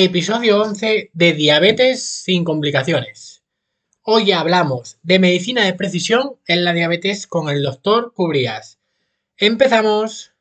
Episodio 0.00 0.62
11 0.62 1.10
de 1.12 1.32
Diabetes 1.32 2.04
sin 2.04 2.44
complicaciones. 2.44 3.42
Hoy 4.02 4.30
hablamos 4.30 4.96
de 5.02 5.18
medicina 5.18 5.64
de 5.64 5.74
precisión 5.74 6.36
en 6.46 6.64
la 6.64 6.72
diabetes 6.72 7.26
con 7.26 7.48
el 7.48 7.64
doctor 7.64 8.12
Cubrías. 8.14 8.78
¡Empezamos! 9.36 10.32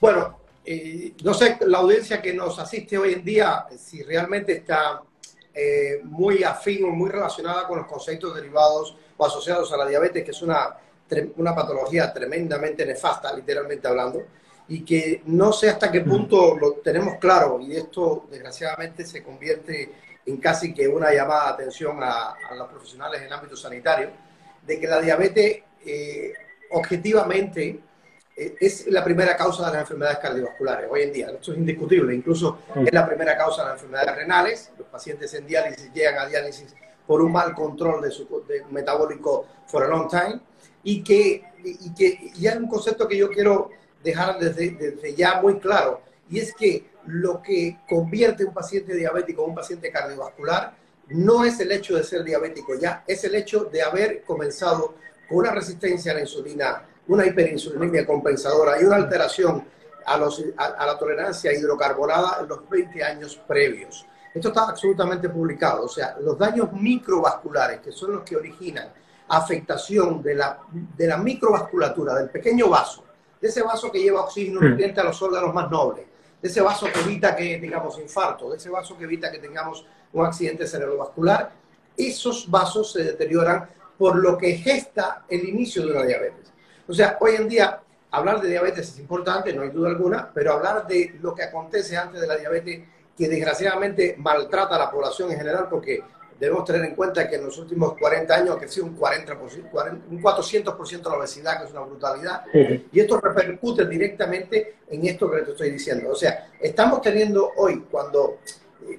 Bueno, 0.00 0.40
eh, 0.64 1.14
no 1.22 1.32
sé 1.32 1.58
la 1.60 1.78
audiencia 1.78 2.20
que 2.20 2.34
nos 2.34 2.58
asiste 2.58 2.98
hoy 2.98 3.12
en 3.12 3.24
día 3.24 3.66
si 3.78 4.02
realmente 4.02 4.54
está 4.54 5.02
eh, 5.54 6.00
muy 6.02 6.42
afín 6.42 6.82
o 6.82 6.88
muy 6.88 7.10
relacionada 7.10 7.68
con 7.68 7.78
los 7.78 7.86
conceptos 7.86 8.34
derivados 8.34 8.96
o 9.16 9.24
asociados 9.24 9.72
a 9.72 9.76
la 9.76 9.86
diabetes, 9.86 10.24
que 10.24 10.32
es 10.32 10.42
una 10.42 10.76
una 11.36 11.54
patología 11.54 12.12
tremendamente 12.12 12.84
nefasta, 12.84 13.34
literalmente 13.34 13.88
hablando, 13.88 14.22
y 14.68 14.84
que 14.84 15.22
no 15.26 15.52
sé 15.52 15.70
hasta 15.70 15.90
qué 15.90 16.02
punto 16.02 16.56
lo 16.56 16.72
tenemos 16.74 17.16
claro, 17.16 17.58
y 17.60 17.76
esto 17.76 18.26
desgraciadamente 18.30 19.06
se 19.06 19.22
convierte 19.22 19.92
en 20.26 20.36
casi 20.36 20.74
que 20.74 20.86
una 20.86 21.12
llamada 21.12 21.46
de 21.46 21.52
atención 21.52 21.98
a, 22.02 22.36
los 22.56 22.68
profesionales 22.68 23.20
en 23.20 23.26
el 23.28 23.32
ámbito 23.32 23.56
sanitario, 23.56 24.10
de 24.66 24.78
que 24.78 24.86
la 24.86 25.00
diabetes 25.00 25.62
eh, 25.86 26.34
objetivamente 26.70 27.80
eh, 28.36 28.56
es 28.60 28.86
la 28.88 29.02
primera 29.02 29.36
causa 29.36 29.66
de 29.66 29.72
las 29.72 29.80
enfermedades 29.80 30.18
cardiovasculares 30.18 30.88
hoy 30.90 31.02
en 31.02 31.12
día. 31.12 31.30
Esto 31.30 31.52
es 31.52 31.58
indiscutible. 31.58 32.14
Incluso 32.14 32.58
es 32.76 32.92
la 32.92 33.06
primera 33.06 33.36
causa 33.36 33.62
de 33.62 33.68
las 33.70 33.76
enfermedades 33.78 34.16
renales. 34.16 34.72
Los 34.76 34.86
pacientes 34.88 35.32
en 35.32 35.46
diálisis 35.46 35.90
llegan 35.94 36.18
a 36.18 36.26
diálisis 36.26 36.74
por 37.06 37.22
un 37.22 37.32
mal 37.32 37.54
control 37.54 38.02
de 38.02 38.10
su 38.10 38.28
metabólico 38.70 39.46
for 39.66 39.82
a 39.82 39.88
long 39.88 40.08
time 40.08 40.40
y 40.82 41.02
que, 41.02 41.44
y 41.64 41.94
que 41.94 42.32
y 42.34 42.46
hay 42.46 42.58
un 42.58 42.68
concepto 42.68 43.06
que 43.06 43.16
yo 43.16 43.30
quiero 43.30 43.70
dejar 44.02 44.38
desde, 44.38 44.70
desde 44.70 45.14
ya 45.14 45.40
muy 45.40 45.58
claro, 45.58 46.00
y 46.30 46.38
es 46.38 46.54
que 46.54 46.90
lo 47.06 47.42
que 47.42 47.78
convierte 47.88 48.44
un 48.44 48.52
paciente 48.52 48.94
diabético 48.94 49.42
en 49.44 49.50
un 49.50 49.54
paciente 49.56 49.90
cardiovascular 49.90 50.74
no 51.08 51.44
es 51.44 51.58
el 51.60 51.72
hecho 51.72 51.96
de 51.96 52.04
ser 52.04 52.22
diabético 52.22 52.74
ya, 52.74 53.02
es 53.06 53.24
el 53.24 53.34
hecho 53.34 53.64
de 53.64 53.82
haber 53.82 54.22
comenzado 54.22 54.94
con 55.28 55.38
una 55.38 55.52
resistencia 55.52 56.12
a 56.12 56.16
la 56.16 56.20
insulina, 56.20 56.84
una 57.08 57.26
hiperinsulinemia 57.26 58.06
compensadora 58.06 58.80
y 58.80 58.84
una 58.84 58.96
alteración 58.96 59.64
a, 60.04 60.16
los, 60.16 60.42
a, 60.56 60.86
la 60.86 60.98
tolerancia 60.98 61.52
hidrocarbonada 61.52 62.38
en 62.40 62.48
los 62.48 62.68
20 62.68 63.02
años 63.02 63.40
previos. 63.46 64.06
Esto 64.34 64.48
está 64.48 64.68
absolutamente 64.68 65.28
publicado, 65.28 65.84
o 65.84 65.88
sea, 65.88 66.16
los 66.20 66.38
daños 66.38 66.72
microvasculares, 66.72 67.80
que 67.80 67.92
son 67.92 68.12
los 68.12 68.22
que 68.22 68.36
originan 68.36 68.88
afectación 69.28 70.22
de 70.22 70.34
la, 70.34 70.60
de 70.70 71.06
la 71.06 71.18
microvasculatura, 71.18 72.14
del 72.14 72.30
pequeño 72.30 72.68
vaso, 72.68 73.04
de 73.40 73.48
ese 73.48 73.62
vaso 73.62 73.90
que 73.92 74.00
lleva 74.00 74.22
oxígeno 74.22 74.60
mm. 74.60 74.64
nutriente 74.70 75.00
a 75.00 75.04
los 75.04 75.20
órganos 75.22 75.52
más 75.54 75.70
nobles, 75.70 76.06
de 76.40 76.48
ese 76.48 76.60
vaso 76.60 76.86
que 76.92 77.00
evita 77.00 77.34
que 77.34 77.58
tengamos 77.58 77.98
infarto, 77.98 78.50
de 78.50 78.56
ese 78.56 78.70
vaso 78.70 78.96
que 78.96 79.04
evita 79.04 79.30
que 79.30 79.38
tengamos 79.38 79.84
un 80.12 80.24
accidente 80.24 80.66
cerebrovascular, 80.66 81.52
esos 81.96 82.48
vasos 82.48 82.92
se 82.92 83.02
deterioran 83.02 83.68
por 83.98 84.16
lo 84.16 84.38
que 84.38 84.56
gesta 84.56 85.24
el 85.28 85.48
inicio 85.48 85.84
de 85.84 85.92
una 85.92 86.04
diabetes. 86.04 86.52
O 86.86 86.92
sea, 86.92 87.18
hoy 87.20 87.34
en 87.34 87.48
día 87.48 87.80
hablar 88.10 88.40
de 88.40 88.48
diabetes 88.48 88.88
es 88.88 88.98
importante, 88.98 89.52
no 89.52 89.62
hay 89.62 89.70
duda 89.70 89.88
alguna, 89.88 90.30
pero 90.32 90.52
hablar 90.52 90.86
de 90.86 91.16
lo 91.20 91.34
que 91.34 91.42
acontece 91.42 91.96
antes 91.96 92.20
de 92.20 92.26
la 92.26 92.36
diabetes, 92.36 92.80
que 93.16 93.28
desgraciadamente 93.28 94.14
maltrata 94.18 94.76
a 94.76 94.78
la 94.78 94.90
población 94.90 95.32
en 95.32 95.38
general, 95.38 95.66
porque 95.68 96.02
debemos 96.38 96.64
tener 96.64 96.84
en 96.84 96.94
cuenta 96.94 97.28
que 97.28 97.36
en 97.36 97.44
los 97.44 97.58
últimos 97.58 97.94
40 97.98 98.34
años 98.34 98.56
ha 98.56 98.58
crecido 98.58 98.86
un, 98.86 98.94
40, 98.94 99.38
un 100.10 100.22
400% 100.22 101.02
la 101.02 101.16
obesidad, 101.16 101.58
que 101.58 101.66
es 101.66 101.72
una 101.72 101.80
brutalidad, 101.80 102.44
y 102.92 103.00
esto 103.00 103.20
repercute 103.20 103.86
directamente 103.86 104.76
en 104.88 105.06
esto 105.06 105.30
que 105.30 105.42
te 105.42 105.50
estoy 105.50 105.70
diciendo. 105.70 106.10
O 106.10 106.14
sea, 106.14 106.50
estamos 106.60 107.02
teniendo 107.02 107.52
hoy, 107.56 107.84
cuando, 107.90 108.38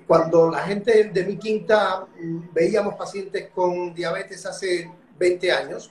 cuando 0.05 0.51
la 0.51 0.59
gente 0.59 1.05
de 1.05 1.23
mi 1.23 1.37
quinta 1.37 2.05
mm, 2.19 2.53
veíamos 2.53 2.95
pacientes 2.95 3.49
con 3.53 3.93
diabetes 3.93 4.45
hace 4.45 4.91
20 5.17 5.51
años, 5.51 5.89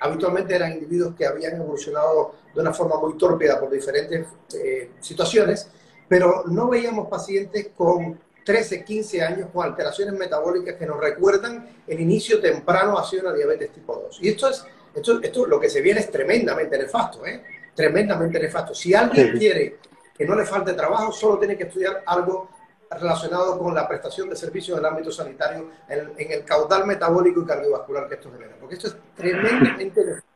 habitualmente 0.00 0.54
eran 0.54 0.72
individuos 0.72 1.14
que 1.16 1.26
habían 1.26 1.56
evolucionado 1.56 2.34
de 2.54 2.60
una 2.60 2.72
forma 2.72 3.00
muy 3.00 3.16
tórpida 3.16 3.58
por 3.58 3.70
diferentes 3.70 4.26
eh, 4.54 4.90
situaciones, 5.00 5.68
pero 6.08 6.44
no 6.46 6.68
veíamos 6.68 7.08
pacientes 7.08 7.70
con 7.76 8.18
13, 8.46 8.84
15 8.84 9.22
años 9.22 9.48
con 9.52 9.66
alteraciones 9.66 10.14
metabólicas 10.14 10.76
que 10.76 10.86
nos 10.86 11.00
recuerdan 11.00 11.68
el 11.84 11.98
inicio 11.98 12.40
temprano 12.40 12.96
hacia 12.96 13.20
una 13.20 13.32
diabetes 13.32 13.72
tipo 13.72 13.96
2. 13.96 14.20
Y 14.22 14.28
esto 14.28 14.48
es, 14.48 14.64
esto, 14.94 15.20
esto 15.20 15.46
lo 15.46 15.58
que 15.58 15.68
se 15.68 15.80
viene 15.80 15.98
es 15.98 16.10
tremendamente 16.12 16.78
nefasto, 16.78 17.26
¿eh? 17.26 17.42
Tremendamente 17.74 18.38
nefasto. 18.38 18.72
Si 18.72 18.94
alguien 18.94 19.36
quiere 19.36 19.80
que 20.16 20.24
no 20.24 20.36
le 20.36 20.46
falte 20.46 20.74
trabajo, 20.74 21.10
solo 21.10 21.40
tiene 21.40 21.56
que 21.56 21.64
estudiar 21.64 22.04
algo 22.06 22.48
relacionado 22.88 23.58
con 23.58 23.74
la 23.74 23.88
prestación 23.88 24.30
de 24.30 24.36
servicios 24.36 24.78
en 24.78 24.84
el 24.84 24.90
ámbito 24.92 25.10
sanitario, 25.10 25.68
en, 25.88 26.12
en 26.16 26.30
el 26.30 26.44
caudal 26.44 26.86
metabólico 26.86 27.42
y 27.42 27.46
cardiovascular 27.46 28.08
que 28.08 28.14
esto 28.14 28.30
genera. 28.30 28.54
Porque 28.60 28.76
esto 28.76 28.86
es 28.86 28.96
tremendamente 29.16 30.00
nefasto. 30.04 30.28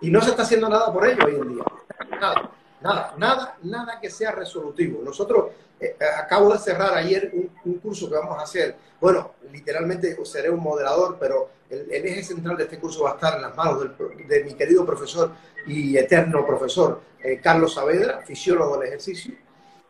Y 0.00 0.10
no 0.10 0.22
se 0.22 0.30
está 0.30 0.44
haciendo 0.44 0.70
nada 0.70 0.90
por 0.90 1.06
ello 1.06 1.26
hoy 1.26 1.34
en 1.34 1.48
día. 1.50 1.64
Nada. 2.18 2.50
Nada, 2.84 3.14
nada, 3.16 3.58
nada 3.62 3.98
que 3.98 4.10
sea 4.10 4.30
resolutivo. 4.32 5.00
Nosotros, 5.02 5.52
eh, 5.80 5.96
eh, 5.98 6.04
acabo 6.18 6.52
de 6.52 6.58
cerrar 6.58 6.92
ayer 6.92 7.32
un, 7.64 7.78
curso 7.78 8.10
que 8.10 8.16
vamos 8.16 8.38
a 8.38 8.42
hacer. 8.42 8.76
Bueno, 9.00 9.36
literalmente 9.50 10.14
seré 10.26 10.50
un 10.50 10.60
moderador, 10.60 11.16
pero 11.18 11.48
el, 11.70 11.90
eje 11.90 12.22
central 12.22 12.58
de 12.58 12.64
este 12.64 12.78
curso 12.78 13.04
va 13.04 13.12
a 13.12 13.14
estar 13.14 13.36
en 13.36 13.42
las 13.42 13.56
manos 13.56 13.86
de 14.28 14.44
mi 14.44 14.52
querido 14.52 14.84
profesor 14.84 15.32
y 15.66 15.96
eterno 15.96 16.46
profesor 16.46 17.00
eh, 17.22 17.40
Carlos 17.42 17.72
Saavedra, 17.72 18.20
fisiólogo 18.20 18.76
del 18.76 18.88
ejercicio, 18.88 19.34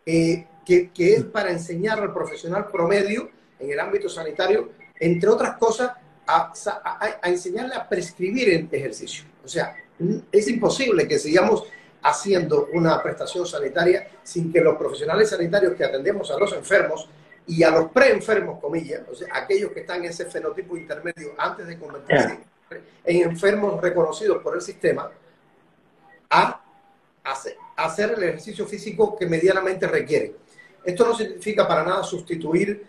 que, 0.04 0.46
que, 0.94 1.14
es 1.14 1.24
para 1.24 1.50
enseñar 1.50 1.98
al 1.98 2.12
profesional 2.12 2.68
promedio 2.68 3.28
en 3.58 3.72
el 3.72 3.80
ámbito 3.80 4.08
sanitario, 4.08 4.70
entre 5.00 5.28
otras 5.28 5.56
cosas, 5.56 5.90
a, 6.28 6.52
a, 6.84 7.18
a 7.22 7.28
enseñarle 7.28 7.74
a 7.74 7.88
prescribir 7.88 8.50
el 8.50 8.68
ejercicio. 8.70 9.24
O 9.44 9.48
sea, 9.48 9.74
es 10.30 10.48
imposible 10.48 11.08
que 11.08 11.18
sigamos 11.18 11.64
haciendo 12.04 12.68
una 12.74 13.02
prestación 13.02 13.46
sanitaria 13.46 14.06
sin 14.22 14.52
que 14.52 14.60
los 14.60 14.76
profesionales 14.76 15.30
sanitarios 15.30 15.72
que 15.74 15.84
atendemos 15.84 16.30
a 16.30 16.38
los 16.38 16.52
enfermos 16.52 17.08
y 17.46 17.62
a 17.62 17.70
los 17.70 17.90
preenfermos, 17.90 18.60
comillas, 18.60 19.02
o 19.10 19.14
sea, 19.14 19.28
aquellos 19.32 19.72
que 19.72 19.80
están 19.80 20.04
en 20.04 20.10
ese 20.10 20.26
fenotipo 20.26 20.76
intermedio 20.76 21.32
antes 21.38 21.66
de 21.66 21.78
convertirse 21.78 22.40
en 23.04 23.30
enfermos 23.30 23.80
reconocidos 23.80 24.42
por 24.42 24.54
el 24.54 24.60
sistema, 24.60 25.10
a 26.30 26.60
hacer, 27.76 28.12
el 28.16 28.22
ejercicio 28.22 28.66
físico 28.66 29.16
que 29.16 29.26
medianamente 29.26 29.86
requiere. 29.86 30.36
Esto 30.84 31.06
no 31.06 31.14
significa 31.14 31.66
para 31.66 31.84
nada 31.84 32.02
sustituir, 32.02 32.86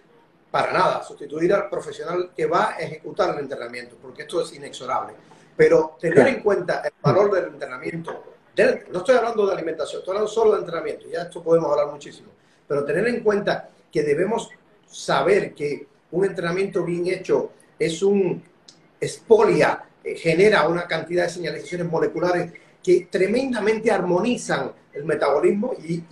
para 0.51 0.73
nada, 0.73 1.03
sustituir 1.03 1.53
al 1.53 1.69
profesional 1.69 2.31
que 2.35 2.45
va 2.45 2.71
a 2.71 2.79
ejecutar 2.79 3.33
el 3.35 3.43
entrenamiento, 3.43 3.95
porque 4.01 4.23
esto 4.23 4.41
es 4.41 4.53
inexorable. 4.53 5.13
Pero 5.55 5.97
tener 6.01 6.27
en 6.27 6.41
cuenta 6.41 6.81
el 6.83 6.91
valor 7.01 7.33
del 7.33 7.45
entrenamiento 7.45 8.34
no 8.91 8.99
estoy 8.99 9.15
hablando 9.15 9.45
de 9.45 9.53
alimentación, 9.53 9.99
estoy 9.99 10.13
hablando 10.13 10.31
solo 10.31 10.53
de 10.53 10.59
entrenamiento, 10.59 11.07
ya 11.09 11.23
esto 11.23 11.43
podemos 11.43 11.69
hablar 11.69 11.91
muchísimo, 11.91 12.29
pero 12.67 12.85
tener 12.85 13.07
en 13.07 13.21
cuenta 13.21 13.69
que 13.91 14.03
debemos 14.03 14.49
saber 14.87 15.53
que 15.53 15.87
un 16.11 16.25
entrenamiento 16.25 16.83
bien 16.83 17.07
hecho 17.07 17.51
es 17.77 18.01
un 18.01 18.41
expolia, 18.99 19.83
eh, 20.03 20.15
genera 20.15 20.67
una 20.67 20.87
cantidad 20.87 21.23
de 21.23 21.29
señalizaciones 21.29 21.87
moleculares 21.87 22.53
que 22.81 23.07
tremendamente 23.11 23.91
armonizan 23.91 24.71
el 24.93 25.03
metabolismo 25.03 25.73
y, 25.83 26.03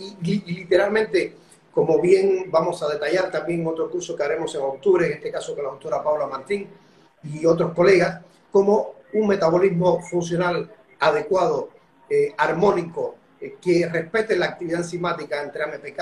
literalmente, 0.46 1.36
como 1.72 2.02
bien 2.02 2.48
vamos 2.52 2.84
a 2.84 2.90
detallar 2.90 3.32
también 3.32 3.66
otro 3.66 3.90
curso 3.90 4.16
que 4.16 4.24
haremos 4.24 4.54
en 4.56 4.62
octubre, 4.62 5.06
en 5.06 5.14
este 5.14 5.32
caso 5.32 5.56
con 5.56 5.64
la 5.64 5.70
doctora 5.72 6.04
Paula 6.04 6.28
Martín 6.28 6.68
y 7.24 7.46
otros 7.46 7.74
colegas, 7.74 8.22
como 8.52 8.96
un 9.14 9.28
metabolismo 9.28 10.02
funcional 10.02 10.70
adecuado 11.00 11.70
eh, 12.16 12.36
armónico 12.38 13.16
eh, 13.42 13.56
que 13.60 13.90
respete 13.90 14.36
la 14.36 14.46
actividad 14.46 14.82
enzimática 14.82 15.42
entre 15.42 15.64
AMPK, 15.64 16.00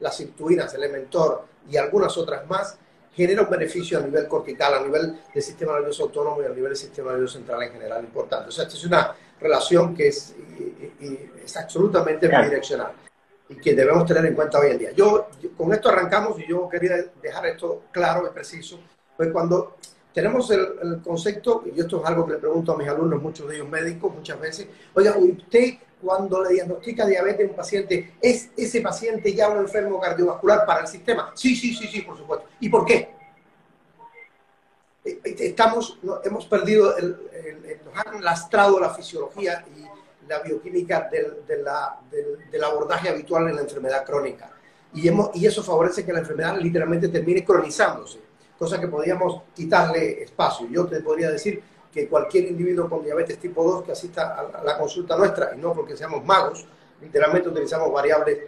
las 0.00 0.14
sirtuinas, 0.14 0.74
Elementor 0.74 1.46
y 1.70 1.78
algunas 1.78 2.14
otras 2.18 2.46
más, 2.46 2.76
genera 3.14 3.40
un 3.40 3.48
beneficio 3.48 3.98
a 3.98 4.02
nivel 4.02 4.28
cortical, 4.28 4.74
a 4.74 4.80
nivel 4.82 5.22
del 5.32 5.42
sistema 5.42 5.72
nervioso 5.72 6.02
autónomo 6.02 6.42
y 6.42 6.44
a 6.44 6.50
nivel 6.50 6.64
del 6.64 6.76
sistema 6.76 7.12
nervioso 7.12 7.38
central 7.38 7.62
en 7.62 7.72
general 7.72 8.04
importante. 8.04 8.50
O 8.50 8.52
sea, 8.52 8.64
esta 8.64 8.76
es 8.76 8.84
una 8.84 9.16
relación 9.40 9.94
que 9.94 10.08
es, 10.08 10.34
es 11.42 11.56
absolutamente 11.56 12.28
bidireccional 12.28 12.92
y 13.48 13.54
que 13.54 13.74
debemos 13.74 14.04
tener 14.04 14.26
en 14.26 14.34
cuenta 14.34 14.58
hoy 14.58 14.72
en 14.72 14.78
día. 14.78 14.90
Yo, 14.92 15.28
con 15.56 15.72
esto 15.72 15.88
arrancamos 15.88 16.38
y 16.40 16.46
yo 16.46 16.68
quería 16.68 16.96
dejar 17.22 17.46
esto 17.46 17.84
claro 17.90 18.28
y 18.28 18.34
preciso, 18.34 18.78
pues 19.16 19.32
cuando 19.32 19.76
tenemos 20.14 20.48
el, 20.52 21.02
concepto, 21.02 21.64
y 21.74 21.80
esto 21.80 22.00
es 22.00 22.06
algo 22.06 22.24
que 22.24 22.34
le 22.34 22.38
pregunto 22.38 22.72
a 22.72 22.78
mis 22.78 22.88
alumnos, 22.88 23.20
muchos 23.20 23.48
de 23.48 23.56
ellos 23.56 23.68
médicos, 23.68 24.14
muchas 24.14 24.40
veces, 24.40 24.68
oiga, 24.94 25.16
usted 25.18 25.74
cuando 26.00 26.42
le 26.44 26.54
diagnostica 26.54 27.04
diabetes 27.04 27.46
a 27.46 27.50
un 27.50 27.56
paciente, 27.56 28.14
¿es 28.20 28.50
ese 28.56 28.80
paciente 28.80 29.34
ya 29.34 29.48
un 29.48 29.58
enfermo 29.58 30.00
cardiovascular 30.00 30.64
para 30.64 30.82
el 30.82 30.86
sistema? 30.86 31.32
Sí, 31.34 31.56
sí, 31.56 31.74
sí, 31.74 31.88
sí, 31.88 32.02
por 32.02 32.16
supuesto. 32.16 32.46
¿Y 32.60 32.68
por 32.68 32.84
qué? 32.84 33.10
Eh, 35.04 35.20
eh, 35.24 35.36
estamos, 35.40 35.98
hemos 36.22 36.46
perdido, 36.46 36.94
nos 36.96 38.06
han 38.06 38.22
lastrado 38.22 38.78
la 38.78 38.90
fisiología 38.90 39.64
y 39.76 40.28
la 40.28 40.40
bioquímica 40.40 41.08
del, 41.10 41.44
del, 41.46 42.64
abordaje 42.64 43.08
habitual 43.08 43.48
en 43.48 43.56
la 43.56 43.62
enfermedad 43.62 44.04
crónica. 44.04 44.50
Y, 44.94 45.08
hemos, 45.08 45.34
y 45.34 45.44
eso 45.44 45.62
favorece 45.62 46.04
que 46.04 46.12
la 46.12 46.20
enfermedad 46.20 46.56
literalmente 46.58 47.08
termine 47.08 47.44
cronizándose, 47.44 48.20
cosa 48.58 48.80
que 48.80 48.88
podríamos 48.88 49.42
quitarle 49.54 50.22
espacio. 50.22 50.66
Yo 50.70 50.86
te 50.86 51.00
podría 51.00 51.30
decir 51.30 51.62
que 51.92 52.08
cualquier 52.08 52.44
individuo 52.46 52.88
con 52.88 53.04
diabetes 53.04 53.38
tipo 53.38 53.62
2 53.62 53.84
que 53.84 53.92
asista 53.92 54.34
a 54.34 54.64
la 54.64 54.76
consulta 54.78 55.16
nuestra, 55.16 55.54
y 55.54 55.58
no 55.58 55.72
porque 55.72 55.96
seamos 55.96 56.24
magos, 56.24 56.66
literalmente 57.00 57.48
utilizamos 57.48 57.92
variables 57.92 58.38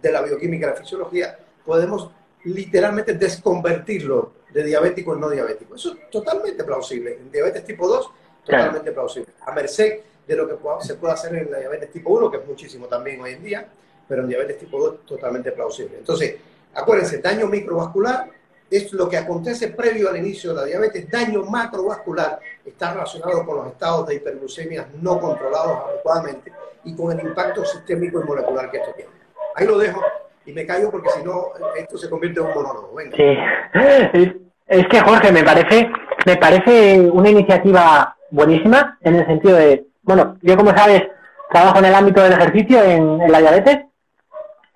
de 0.00 0.12
la 0.12 0.22
bioquímica 0.22 0.66
y 0.66 0.70
la 0.70 0.76
fisiología, 0.76 1.38
podemos 1.64 2.10
literalmente 2.44 3.14
desconvertirlo 3.14 4.32
de 4.52 4.64
diabético 4.64 5.14
en 5.14 5.20
no 5.20 5.28
diabético. 5.28 5.74
Eso 5.74 5.92
es 5.92 6.10
totalmente 6.10 6.64
plausible. 6.64 7.18
En 7.20 7.30
diabetes 7.30 7.64
tipo 7.64 7.86
2, 7.86 8.10
totalmente 8.44 8.92
plausible. 8.92 9.32
A 9.46 9.52
merced 9.52 10.00
de 10.26 10.36
lo 10.36 10.48
que 10.48 10.56
se 10.86 10.94
puede 10.94 11.14
hacer 11.14 11.34
en 11.34 11.50
la 11.50 11.58
diabetes 11.58 11.90
tipo 11.90 12.10
1, 12.10 12.30
que 12.30 12.36
es 12.38 12.46
muchísimo 12.46 12.86
también 12.86 13.20
hoy 13.20 13.32
en 13.32 13.42
día, 13.42 13.68
pero 14.08 14.22
en 14.22 14.28
diabetes 14.28 14.58
tipo 14.58 14.78
2 14.78 15.06
totalmente 15.06 15.52
plausible. 15.52 15.98
Entonces, 15.98 16.36
acuérdense, 16.74 17.18
daño 17.18 17.46
microvascular 17.46 18.30
es 18.70 18.92
lo 18.92 19.08
que 19.08 19.16
acontece 19.16 19.68
previo 19.68 20.10
al 20.10 20.18
inicio 20.18 20.50
de 20.50 20.56
la 20.56 20.64
diabetes. 20.64 21.10
Daño 21.10 21.42
macrovascular 21.44 22.38
está 22.64 22.92
relacionado 22.92 23.44
con 23.46 23.56
los 23.56 23.66
estados 23.68 24.06
de 24.06 24.16
hiperglucemia 24.16 24.88
no 25.00 25.18
controlados 25.20 25.88
adecuadamente 25.88 26.52
y 26.84 26.94
con 26.94 27.18
el 27.18 27.26
impacto 27.26 27.64
sistémico 27.64 28.20
y 28.20 28.24
molecular 28.24 28.70
que 28.70 28.78
esto 28.78 28.92
tiene. 28.94 29.10
Ahí 29.54 29.66
lo 29.66 29.78
dejo 29.78 30.02
y 30.44 30.52
me 30.52 30.66
callo 30.66 30.90
porque 30.90 31.10
si 31.10 31.22
no, 31.22 31.48
esto 31.76 31.98
se 31.98 32.08
convierte 32.08 32.40
en 32.40 32.46
un 32.46 32.54
monólogo. 32.54 32.98
Sí. 33.16 34.48
Es 34.66 34.86
que, 34.88 35.00
Jorge, 35.00 35.32
me 35.32 35.42
parece, 35.42 35.90
me 36.26 36.36
parece 36.36 37.00
una 37.00 37.30
iniciativa 37.30 38.16
buenísima 38.30 38.98
en 39.00 39.16
el 39.16 39.26
sentido 39.26 39.56
de, 39.56 39.86
bueno, 40.02 40.36
yo 40.42 40.56
como 40.56 40.76
sabes, 40.76 41.04
trabajo 41.50 41.78
en 41.78 41.86
el 41.86 41.94
ámbito 41.94 42.22
del 42.22 42.34
ejercicio 42.34 42.82
en 42.82 43.32
la 43.32 43.40
diabetes 43.40 43.78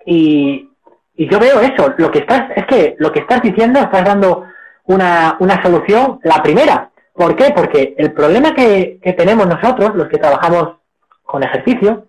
y, 0.05 0.72
y 1.15 1.29
yo 1.29 1.39
veo 1.39 1.59
eso, 1.59 1.93
lo 1.97 2.11
que 2.11 2.19
estás, 2.19 2.49
es 2.55 2.65
que 2.65 2.95
lo 2.97 3.11
que 3.11 3.19
estás 3.19 3.41
diciendo, 3.41 3.79
estás 3.79 4.03
dando 4.03 4.45
una, 4.85 5.37
una 5.39 5.61
solución, 5.61 6.19
la 6.23 6.41
primera. 6.41 6.89
¿Por 7.13 7.35
qué? 7.35 7.51
Porque 7.55 7.93
el 7.97 8.11
problema 8.13 8.55
que, 8.55 8.99
tenemos 9.17 9.45
nosotros, 9.47 9.95
los 9.95 10.07
que 10.07 10.17
trabajamos 10.17 10.77
con 11.23 11.43
ejercicio, 11.43 12.07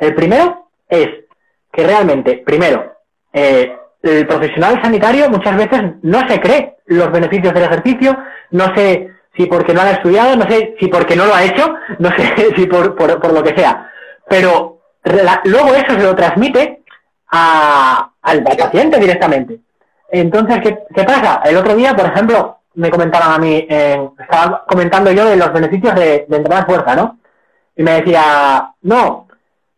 el 0.00 0.14
primero 0.14 0.68
es 0.88 1.08
que 1.70 1.86
realmente, 1.86 2.42
primero, 2.44 2.96
eh, 3.32 3.76
el 4.02 4.26
profesional 4.26 4.80
sanitario 4.82 5.28
muchas 5.28 5.56
veces 5.56 5.82
no 6.02 6.26
se 6.28 6.40
cree 6.40 6.76
los 6.86 7.10
beneficios 7.12 7.52
del 7.52 7.64
ejercicio, 7.64 8.16
no 8.52 8.74
sé 8.74 9.10
si 9.36 9.46
porque 9.46 9.74
no 9.74 9.82
ha 9.82 9.90
estudiado, 9.90 10.36
no 10.36 10.48
sé 10.48 10.76
si 10.80 10.86
porque 10.88 11.16
no 11.16 11.26
lo 11.26 11.34
ha 11.34 11.44
hecho, 11.44 11.74
no 11.98 12.10
sé 12.16 12.54
si 12.56 12.66
por, 12.66 12.96
por 12.96 13.32
lo 13.32 13.42
que 13.42 13.54
sea, 13.54 13.90
pero 14.28 14.80
luego 15.44 15.74
eso 15.74 15.92
se 15.92 16.02
lo 16.02 16.14
transmite 16.16 16.82
a, 17.30 18.10
al 18.26 18.42
paciente 18.42 18.98
directamente. 18.98 19.60
Entonces, 20.10 20.60
¿qué, 20.62 20.78
¿qué, 20.94 21.04
pasa? 21.04 21.40
El 21.44 21.56
otro 21.56 21.74
día, 21.74 21.94
por 21.94 22.06
ejemplo, 22.06 22.58
me 22.74 22.90
comentaban 22.90 23.32
a 23.32 23.38
mí, 23.38 23.66
estaba 23.68 24.64
comentando 24.68 25.10
yo 25.10 25.24
de 25.24 25.36
los 25.36 25.52
beneficios 25.52 25.94
de, 25.94 26.26
de 26.28 26.36
entrenar 26.36 26.66
fuerza, 26.66 26.94
¿no? 26.94 27.18
Y 27.74 27.82
me 27.82 28.00
decía, 28.00 28.72
no, 28.82 29.26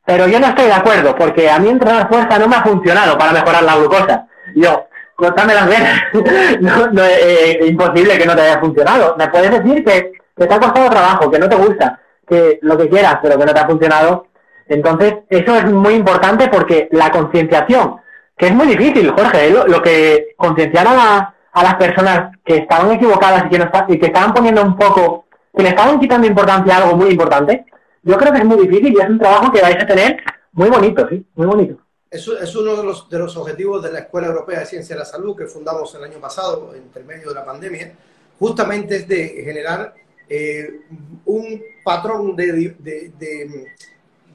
pero 0.09 0.27
yo 0.27 0.41
no 0.41 0.47
estoy 0.47 0.65
de 0.65 0.73
acuerdo, 0.73 1.15
porque 1.15 1.51
a 1.51 1.59
mí 1.59 1.69
entrenar 1.69 2.09
fuerza 2.09 2.39
no 2.39 2.49
me 2.49 2.57
ha 2.57 2.63
funcionado 2.63 3.19
para 3.19 3.31
mejorar 3.31 3.63
la 3.63 3.77
glucosa. 3.77 4.27
Y 4.55 4.63
yo, 4.63 4.87
cortame 5.15 5.53
las 5.53 5.69
venas, 5.69 6.01
no, 6.61 6.87
no, 6.87 7.03
eh, 7.05 7.59
imposible 7.67 8.17
que 8.17 8.25
no 8.25 8.35
te 8.35 8.41
haya 8.41 8.59
funcionado. 8.59 9.17
Me 9.19 9.29
puedes 9.29 9.51
decir 9.51 9.85
que, 9.85 10.13
que 10.35 10.47
te 10.47 10.55
ha 10.55 10.61
costado 10.61 10.89
trabajo, 10.89 11.31
que 11.31 11.39
no 11.39 11.47
te 11.47 11.57
gusta, 11.57 12.01
que 12.27 12.59
lo 12.63 12.79
que 12.79 12.89
quieras, 12.89 13.19
pero 13.21 13.39
que 13.39 13.45
no 13.45 13.53
te 13.53 13.61
ha 13.61 13.67
funcionado. 13.67 14.29
Entonces, 14.67 15.15
eso 15.29 15.57
es 15.57 15.65
muy 15.67 15.93
importante 15.93 16.49
porque 16.49 16.89
la 16.93 17.11
concienciación, 17.11 18.01
que 18.39 18.47
es 18.47 18.55
muy 18.55 18.69
difícil, 18.69 19.11
Jorge, 19.11 19.49
¿eh? 19.49 19.51
lo, 19.51 19.83
que 19.83 20.35
concienciar 20.37 20.87
a, 20.87 21.35
a, 21.53 21.63
las 21.63 21.75
personas 21.75 22.37
que 22.45 22.59
estaban 22.59 22.93
equivocadas 22.93 23.47
y 23.47 23.49
que, 23.49 23.59
no 23.59 23.65
estaban 23.65 24.33
poniendo 24.33 24.63
un 24.63 24.77
poco, 24.77 25.27
que 25.55 25.63
le 25.65 25.71
estaban 25.71 25.99
quitando 25.99 26.27
importancia 26.27 26.77
a 26.77 26.85
algo 26.85 26.97
muy 26.97 27.11
importante, 27.11 27.67
yo 28.03 28.17
creo 28.17 28.33
que 28.33 28.39
es 28.39 28.45
muy 28.45 28.67
difícil 28.67 28.95
y 28.97 29.01
es 29.01 29.09
un 29.09 29.19
trabajo 29.19 29.51
que 29.51 29.61
vais 29.61 29.83
a 29.83 29.87
tener 29.87 30.23
muy 30.53 30.71
bonito, 30.71 31.07
sí, 31.09 31.27
muy 31.35 31.47
bonito. 31.47 31.79
Es, 32.11 32.27
es 32.27 32.57
uno 32.57 32.77
de 32.77 32.85
los, 32.85 33.11
de 33.11 33.19
los 33.19 33.37
objetivos 33.37 33.83
de 33.83 33.93
la 33.93 33.99
Escuela 33.99 34.29
Europea 34.29 34.61
de 34.61 34.67
Ciencia 34.67 34.95
de 34.95 35.01
la 35.01 35.05
Salud 35.05 35.37
que 35.37 35.47
fundamos 35.47 35.93
el 35.97 36.05
año 36.05 36.19
pasado, 36.19 36.73
entre 36.75 37.03
medio 37.03 37.29
de 37.31 37.35
la 37.35 37.45
pandemia, 37.45 37.93
justamente 38.39 38.97
es 38.97 39.09
de 39.09 39.43
generar 39.45 39.95
eh, 40.29 40.81
un 41.25 41.61
patrón 41.83 42.37
de 42.37 42.75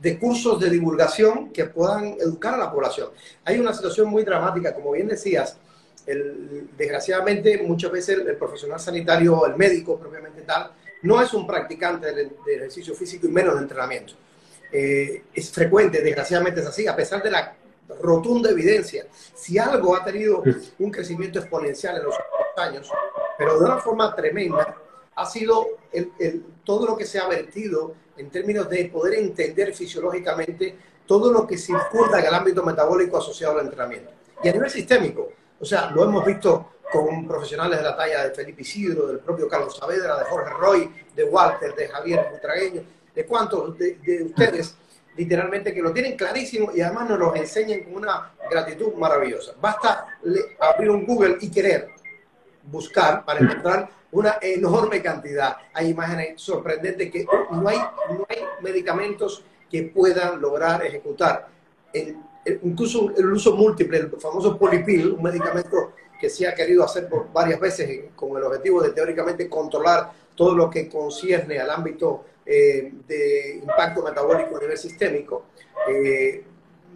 de 0.04 0.20
cursos 0.20 0.60
de 0.60 0.70
divulgación 0.70 1.54
que 1.54 1.64
puedan 1.64 2.18
educar 2.20 2.54
a 2.56 2.58
la 2.58 2.72
población. 2.72 3.10
Hay 3.46 3.58
una 3.58 3.74
situación 3.74 4.10
muy 4.10 4.24
dramática, 4.24 4.76
como 4.76 4.92
bien 4.92 5.08
decías, 5.08 5.56
el, 6.06 6.68
desgraciadamente 6.78 7.64
muchas 7.64 7.90
veces 7.90 8.20
el, 8.20 8.36
profesional 8.36 8.82
sanitario, 8.82 9.46
el 9.46 9.56
médico 9.56 9.98
propiamente 9.98 10.42
tal, 10.42 10.74
no 11.04 11.22
es 11.22 11.34
un 11.34 11.48
practicante 11.48 12.14
del, 12.14 12.32
ejercicio 12.46 12.94
físico 12.94 13.28
y 13.28 13.30
menos 13.30 13.56
de 13.56 13.62
entrenamiento. 13.62 14.14
Eh, 14.74 15.24
es 15.34 15.50
frecuente, 15.52 16.02
desgraciadamente 16.02 16.60
es 16.60 16.68
así, 16.68 16.86
a 16.86 16.96
pesar 16.98 17.24
de 17.24 17.32
la 17.32 17.56
rotunda 18.02 18.50
evidencia. 18.50 19.06
Si 19.34 19.58
algo 19.58 19.96
ha 19.96 20.04
tenido 20.04 20.44
un 20.80 20.92
crecimiento 20.92 21.40
exponencial 21.40 21.96
en 21.96 22.04
los 22.04 22.16
últimos 22.16 22.68
años, 22.68 22.92
pero 23.38 23.58
de 23.58 23.64
una 23.64 23.78
forma 23.78 24.14
tremenda, 24.14 24.76
ha 25.16 25.26
sido 25.26 25.66
el, 25.94 26.44
todo 26.66 26.88
lo 26.88 26.98
que 26.98 27.06
se 27.06 27.20
ha 27.20 27.28
vertido 27.30 27.96
en 28.18 28.30
términos 28.30 28.70
de 28.70 28.86
poder 28.86 29.16
entender 29.16 29.74
fisiológicamente 29.74 30.76
todo 31.06 31.32
lo 31.32 31.46
que 31.46 31.58
circunda 31.58 32.20
en 32.20 32.26
el 32.26 32.34
ámbito 32.34 32.64
metabólico 32.64 33.18
asociado 33.18 33.60
al 33.60 33.66
entrenamiento. 33.66 34.12
Y 34.44 34.50
a 34.50 34.54
nivel 34.54 34.70
sistémico, 34.70 35.30
o 35.60 35.66
sea, 35.66 35.92
lo 35.92 36.04
hemos 36.04 36.26
visto 36.26 36.74
con 36.92 37.28
profesionales 37.28 37.80
de 37.80 37.84
la 37.84 37.96
talla 37.96 38.24
de 38.26 38.36
Felipe 38.36 38.62
Isidro, 38.62 39.08
del 39.08 39.20
propio 39.20 39.48
Carlos 39.48 39.76
Saavedra, 39.76 40.18
de 40.20 40.26
Jorge 40.26 40.50
Roy, 40.52 40.92
de 41.16 41.24
Walter, 41.24 41.74
de 41.76 41.88
Javier 41.88 42.28
Butragueño, 42.32 42.84
de 43.14 43.26
cuántos 43.26 43.78
de, 43.78 43.96
de 43.96 44.24
ustedes 44.24 44.76
literalmente 45.16 45.74
que 45.74 45.82
lo 45.82 45.94
tienen 45.94 46.18
clarísimo 46.18 46.72
y 46.74 46.82
además 46.82 47.10
nos 47.10 47.20
lo 47.20 47.36
enseñan 47.36 47.82
con 47.82 47.96
una 47.96 48.32
gratitud 48.50 48.94
maravillosa. 48.94 49.54
Basta 49.60 50.08
abrir 50.60 50.90
un 50.90 51.06
Google 51.06 51.38
y 51.42 51.50
querer 51.52 51.90
buscar 52.64 53.24
para 53.26 53.40
encontrar 53.40 53.90
una 54.14 54.38
enorme 54.42 55.02
cantidad. 55.02 55.58
Hay 55.74 55.90
imágenes 55.90 56.42
sorprendentes 56.42 57.12
que 57.12 57.26
no 57.52 57.68
hay, 57.68 57.78
no 57.78 58.26
hay 58.30 58.38
medicamentos 58.62 59.44
que 59.70 59.84
puedan 59.84 60.40
lograr 60.40 60.86
ejecutar. 60.86 61.48
incluso 62.64 63.12
el 63.18 63.32
uso 63.32 63.56
múltiple, 63.56 63.98
el 63.98 64.10
famoso 64.20 64.58
polipil, 64.58 65.14
un 65.14 65.24
medicamento 65.24 65.94
que 66.20 66.30
se 66.30 66.48
ha 66.48 66.54
querido 66.54 66.84
hacer 66.84 67.10
por 67.10 67.32
varias 67.34 67.60
veces 67.60 68.06
con 68.16 68.38
el 68.38 68.44
objetivo 68.44 68.82
de 68.82 68.92
teóricamente 68.92 69.50
controlar 69.50 70.12
todo 70.36 70.56
lo 70.56 70.70
que 70.70 70.88
concierne 70.88 71.60
al 71.60 71.70
ámbito 71.70 72.26
eh, 72.46 72.94
de 73.08 73.60
impacto 73.62 74.04
metabólico 74.04 74.58
a 74.58 74.60
nivel 74.60 74.78
sistémico, 74.78 75.46
eh, 75.90 76.44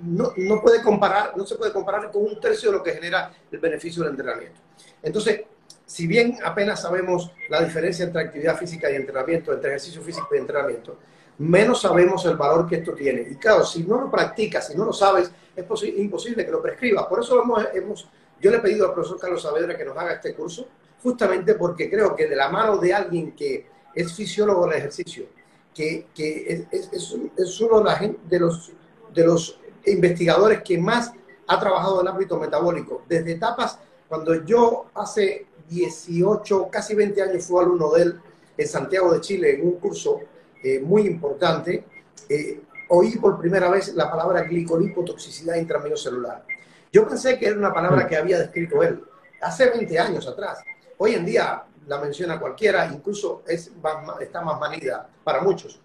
no, 0.03 0.31
no, 0.37 0.61
puede 0.61 0.83
comparar, 0.83 1.35
no 1.35 1.45
se 1.45 1.55
puede 1.55 1.73
comparar 1.73 2.11
con 2.11 2.23
un 2.23 2.39
tercio 2.39 2.71
de 2.71 2.77
lo 2.77 2.83
que 2.83 2.91
genera 2.91 3.31
el 3.51 3.59
beneficio 3.59 4.03
del 4.03 4.11
entrenamiento. 4.11 4.61
Entonces, 5.01 5.41
si 5.87 6.05
bien 6.05 6.37
apenas 6.43 6.81
sabemos 6.81 7.31
la 7.47 7.63
diferencia 7.63 8.05
entre 8.05 8.21
actividad 8.21 8.57
física 8.57 8.91
y 8.91 8.95
entrenamiento, 8.95 9.53
entre 9.53 9.69
ejercicio 9.69 10.01
físico 10.01 10.27
y 10.33 10.37
entrenamiento, 10.37 10.97
menos 11.37 11.81
sabemos 11.81 12.25
el 12.25 12.35
valor 12.35 12.67
que 12.67 12.75
esto 12.75 12.93
tiene. 12.93 13.21
Y 13.21 13.35
claro, 13.35 13.63
si 13.63 13.83
no 13.83 14.01
lo 14.01 14.11
practicas, 14.11 14.67
si 14.67 14.75
no 14.75 14.83
lo 14.83 14.91
sabes, 14.91 15.31
es 15.55 15.65
imposible 15.97 16.45
que 16.45 16.51
lo 16.51 16.61
prescribas. 16.61 17.05
Por 17.05 17.21
eso 17.21 17.41
hemos, 17.73 18.09
yo 18.41 18.51
le 18.51 18.57
he 18.57 18.59
pedido 18.59 18.85
al 18.85 18.93
profesor 18.93 19.17
Carlos 19.17 19.41
Saavedra 19.41 19.77
que 19.77 19.85
nos 19.85 19.97
haga 19.97 20.11
este 20.11 20.35
curso, 20.35 20.67
justamente 21.01 21.55
porque 21.55 21.89
creo 21.89 22.13
que 22.13 22.27
de 22.27 22.35
la 22.35 22.49
mano 22.49 22.77
de 22.77 22.93
alguien 22.93 23.31
que 23.31 23.65
es 23.95 24.13
fisiólogo 24.13 24.67
del 24.67 24.79
ejercicio, 24.79 25.27
que, 25.73 26.07
que 26.13 26.67
es, 26.69 26.91
es, 26.91 27.13
es, 27.37 27.61
uno 27.61 27.81
de, 28.27 28.39
los, 28.39 28.73
de 29.13 29.25
los 29.25 29.57
investigadores 29.85 30.61
que 30.63 30.77
más 30.77 31.13
ha 31.47 31.57
trabajado 31.57 32.01
en 32.01 32.07
el 32.07 32.13
ámbito 32.13 32.37
metabólico, 32.37 33.03
desde 33.07 33.31
etapas 33.31 33.79
cuando 34.09 34.45
yo 34.45 34.87
hace 34.93 35.46
18, 35.69 36.69
casi 36.71 36.95
20 36.95 37.21
años 37.21 37.45
fui 37.45 37.61
alumno 37.61 37.91
de 37.91 38.03
él 38.03 38.21
en 38.57 38.67
Santiago 38.67 39.13
de 39.13 39.21
Chile 39.21 39.55
en 39.55 39.67
un 39.67 39.79
curso 39.79 40.19
eh, 40.63 40.79
muy 40.79 41.03
importante. 41.03 41.83
Eh, 42.29 42.61
oí 42.89 43.17
por 43.17 43.39
primera 43.39 43.69
vez 43.69 43.93
la 43.93 44.09
palabra 44.09 44.43
glicolipotoxicidad 44.43 45.55
intramiocelular. 45.55 46.45
Yo 46.91 47.07
pensé 47.07 47.37
que 47.37 47.47
era 47.47 47.57
una 47.57 47.73
palabra 47.73 48.07
que 48.07 48.15
había 48.15 48.39
descrito 48.39 48.81
él 48.81 49.03
hace 49.41 49.69
20 49.69 49.99
años 49.99 50.27
atrás. 50.27 50.59
Hoy 50.97 51.13
en 51.13 51.25
día 51.25 51.63
la 51.85 51.99
menciona 51.99 52.39
cualquiera, 52.39 52.85
incluso 52.91 53.43
es 53.47 53.71
está 54.19 54.41
más 54.41 54.59
manida 54.59 55.09
para 55.23 55.41
muchos. 55.41 55.79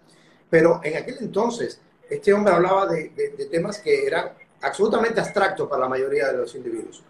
Pero 0.49 0.81
en 0.83 0.97
aquel 0.97 1.17
entonces, 1.19 1.79
este 2.09 2.33
hombre 2.33 2.53
hablaba 2.53 2.87
de, 2.87 3.09
de 3.09 3.45
temas 3.45 3.79
que 3.79 4.05
eran 4.05 4.31
absolutamente 4.61 5.19
abstractos 5.19 5.67
para 5.67 5.81
la 5.81 5.89
mayoría 5.89 6.27
de 6.27 6.37
los 6.37 6.55
individuos. 6.55 7.03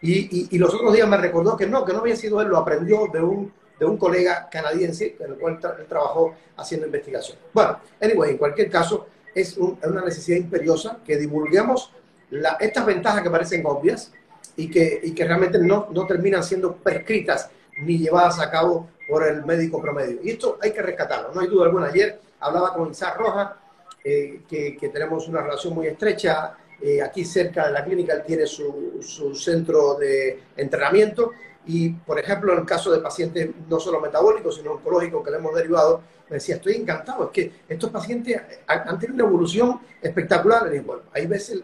Y, 0.00 0.54
y, 0.54 0.58
los 0.58 0.72
otros 0.72 0.92
días 0.92 1.08
me 1.08 1.16
recordó 1.16 1.56
que 1.56 1.66
no, 1.66 1.84
que 1.84 1.92
no 1.92 1.98
había 1.98 2.14
sido 2.14 2.40
él, 2.40 2.48
lo 2.48 2.56
aprendió 2.56 3.08
de 3.12 3.20
un, 3.20 3.52
de 3.78 3.84
un 3.84 3.96
colega 3.96 4.48
canadiense 4.48 5.16
con 5.16 5.32
el 5.32 5.38
cual 5.38 5.58
él 5.78 5.86
trabajó 5.88 6.34
haciendo 6.56 6.86
investigación. 6.86 7.36
Bueno, 7.52 7.80
anyway, 8.00 8.30
en 8.30 8.38
cualquier 8.38 8.70
caso, 8.70 9.08
es 9.34 9.56
una 9.56 10.02
necesidad 10.04 10.38
imperiosa 10.38 10.98
que 11.04 11.16
divulguemos 11.16 11.92
estas 12.60 12.86
ventajas 12.86 13.22
que 13.22 13.30
parecen 13.30 13.64
obvias 13.64 14.12
y 14.56 14.70
que, 14.70 15.00
y 15.02 15.12
que 15.12 15.24
realmente 15.24 15.58
no, 15.58 15.88
no 15.90 16.06
terminan 16.06 16.42
siendo 16.42 16.74
prescritas 16.74 17.50
ni 17.80 17.98
llevadas 17.98 18.40
a 18.40 18.50
cabo 18.50 18.88
por 19.08 19.26
el 19.26 19.44
médico 19.44 19.80
promedio. 19.80 20.18
Y 20.22 20.30
esto 20.30 20.58
hay 20.60 20.72
que 20.72 20.82
rescatarlo, 20.82 21.32
no 21.32 21.40
hay 21.40 21.46
duda 21.46 21.66
alguna. 21.66 21.86
Ayer 21.86 22.20
hablaba 22.40 22.74
con 22.74 22.90
Isaac 22.90 23.16
Roja, 23.18 23.56
eh, 24.04 24.42
que, 24.48 24.76
que, 24.76 24.88
tenemos 24.88 25.28
una 25.28 25.42
relación 25.42 25.74
muy 25.74 25.86
estrecha. 25.86 26.56
Eh, 26.80 27.02
aquí 27.02 27.24
cerca 27.24 27.66
de 27.66 27.72
la 27.72 27.84
clínica 27.84 28.14
él 28.14 28.22
tiene 28.24 28.46
su, 28.46 28.98
su, 29.00 29.34
centro 29.34 29.94
de 29.94 30.44
entrenamiento 30.56 31.32
y, 31.66 31.90
por 31.90 32.20
ejemplo, 32.20 32.52
en 32.52 32.60
el 32.60 32.64
caso 32.64 32.92
de 32.92 33.00
pacientes 33.00 33.50
no 33.68 33.80
solo 33.80 34.00
metabólicos, 34.00 34.56
sino 34.56 34.72
oncológicos 34.72 35.24
que 35.24 35.30
le 35.30 35.38
hemos 35.38 35.54
derivado, 35.54 36.02
me 36.28 36.36
decía, 36.36 36.56
estoy 36.56 36.74
encantado, 36.74 37.24
es 37.24 37.30
que 37.30 37.52
estos 37.68 37.90
pacientes 37.90 38.40
han 38.66 38.98
tenido 38.98 39.14
una 39.14 39.24
evolución 39.24 39.80
espectacular. 40.00 40.72
Y 40.74 40.78
bueno, 40.80 41.02
ahí 41.12 41.26
ves 41.26 41.60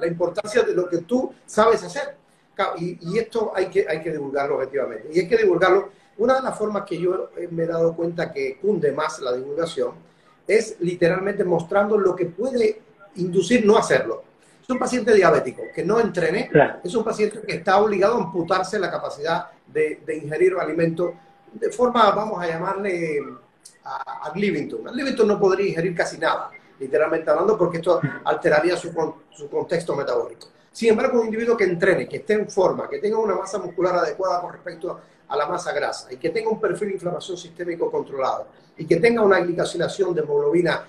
la 0.00 0.06
importancia 0.06 0.62
de 0.62 0.74
lo 0.74 0.88
que 0.88 0.98
tú 0.98 1.32
sabes 1.46 1.82
hacer. 1.84 2.16
Y, 2.78 2.98
y, 3.02 3.18
esto 3.18 3.52
hay 3.54 3.66
que, 3.66 3.86
hay 3.86 4.02
que 4.02 4.10
divulgarlo 4.10 4.56
objetivamente. 4.56 5.10
Y 5.12 5.20
hay 5.20 5.28
que 5.28 5.36
divulgarlo 5.36 5.90
una 6.18 6.34
de 6.34 6.42
las 6.42 6.56
formas 6.56 6.84
que 6.84 6.98
yo 6.98 7.30
me 7.50 7.64
he 7.64 7.66
dado 7.66 7.94
cuenta 7.94 8.32
que 8.32 8.58
cunde 8.58 8.92
más 8.92 9.20
la 9.20 9.34
divulgación 9.34 9.92
es 10.46 10.76
literalmente 10.80 11.44
mostrando 11.44 11.98
lo 11.98 12.16
que 12.16 12.26
puede 12.26 12.80
inducir 13.16 13.66
no 13.66 13.76
hacerlo. 13.76 14.25
Es 14.66 14.70
un 14.70 14.80
paciente 14.80 15.14
diabético 15.14 15.62
que 15.72 15.84
no 15.84 16.00
entrene, 16.00 16.50
es 16.82 16.92
un 16.92 17.04
paciente 17.04 17.40
que 17.46 17.54
está 17.54 17.78
obligado 17.78 18.16
a 18.16 18.24
amputarse 18.24 18.80
la 18.80 18.90
capacidad 18.90 19.46
de, 19.64 20.02
ingerir 20.20 20.54
alimentos 20.58 21.12
de 21.52 21.70
forma, 21.70 22.10
vamos 22.10 22.42
a 22.42 22.48
llamarle, 22.48 23.20
a, 23.84 24.26
a 24.26 24.36
Livington. 24.36 24.88
A 24.88 24.90
Livington 24.90 25.28
no 25.28 25.38
podría 25.38 25.68
ingerir 25.68 25.94
casi 25.94 26.18
nada, 26.18 26.50
literalmente 26.80 27.30
hablando, 27.30 27.56
porque 27.56 27.76
esto 27.76 28.00
alteraría 28.24 28.76
su, 28.76 28.92
su 29.30 29.48
contexto 29.48 29.94
metabólico. 29.94 30.48
Sin 30.72 30.88
embargo, 30.90 31.20
un 31.20 31.26
individuo 31.26 31.56
que 31.56 31.62
entrene, 31.62 32.08
que 32.08 32.16
esté 32.16 32.32
en 32.32 32.50
forma, 32.50 32.88
que 32.88 32.98
tenga 32.98 33.18
una 33.18 33.36
masa 33.36 33.58
muscular 33.58 33.94
adecuada 33.94 34.40
con 34.40 34.52
respecto 34.52 34.90
a 34.90 35.00
a 35.28 35.36
la 35.36 35.46
masa 35.46 35.72
grasa 35.72 36.12
y 36.12 36.16
que 36.16 36.30
tenga 36.30 36.50
un 36.50 36.60
perfil 36.60 36.88
de 36.88 36.94
inflamación 36.94 37.36
sistémico 37.36 37.90
controlado 37.90 38.46
y 38.76 38.86
que 38.86 38.96
tenga 38.96 39.22
una 39.22 39.40
glicosilación 39.40 40.14
de 40.14 40.22
hemoglobina, 40.22 40.86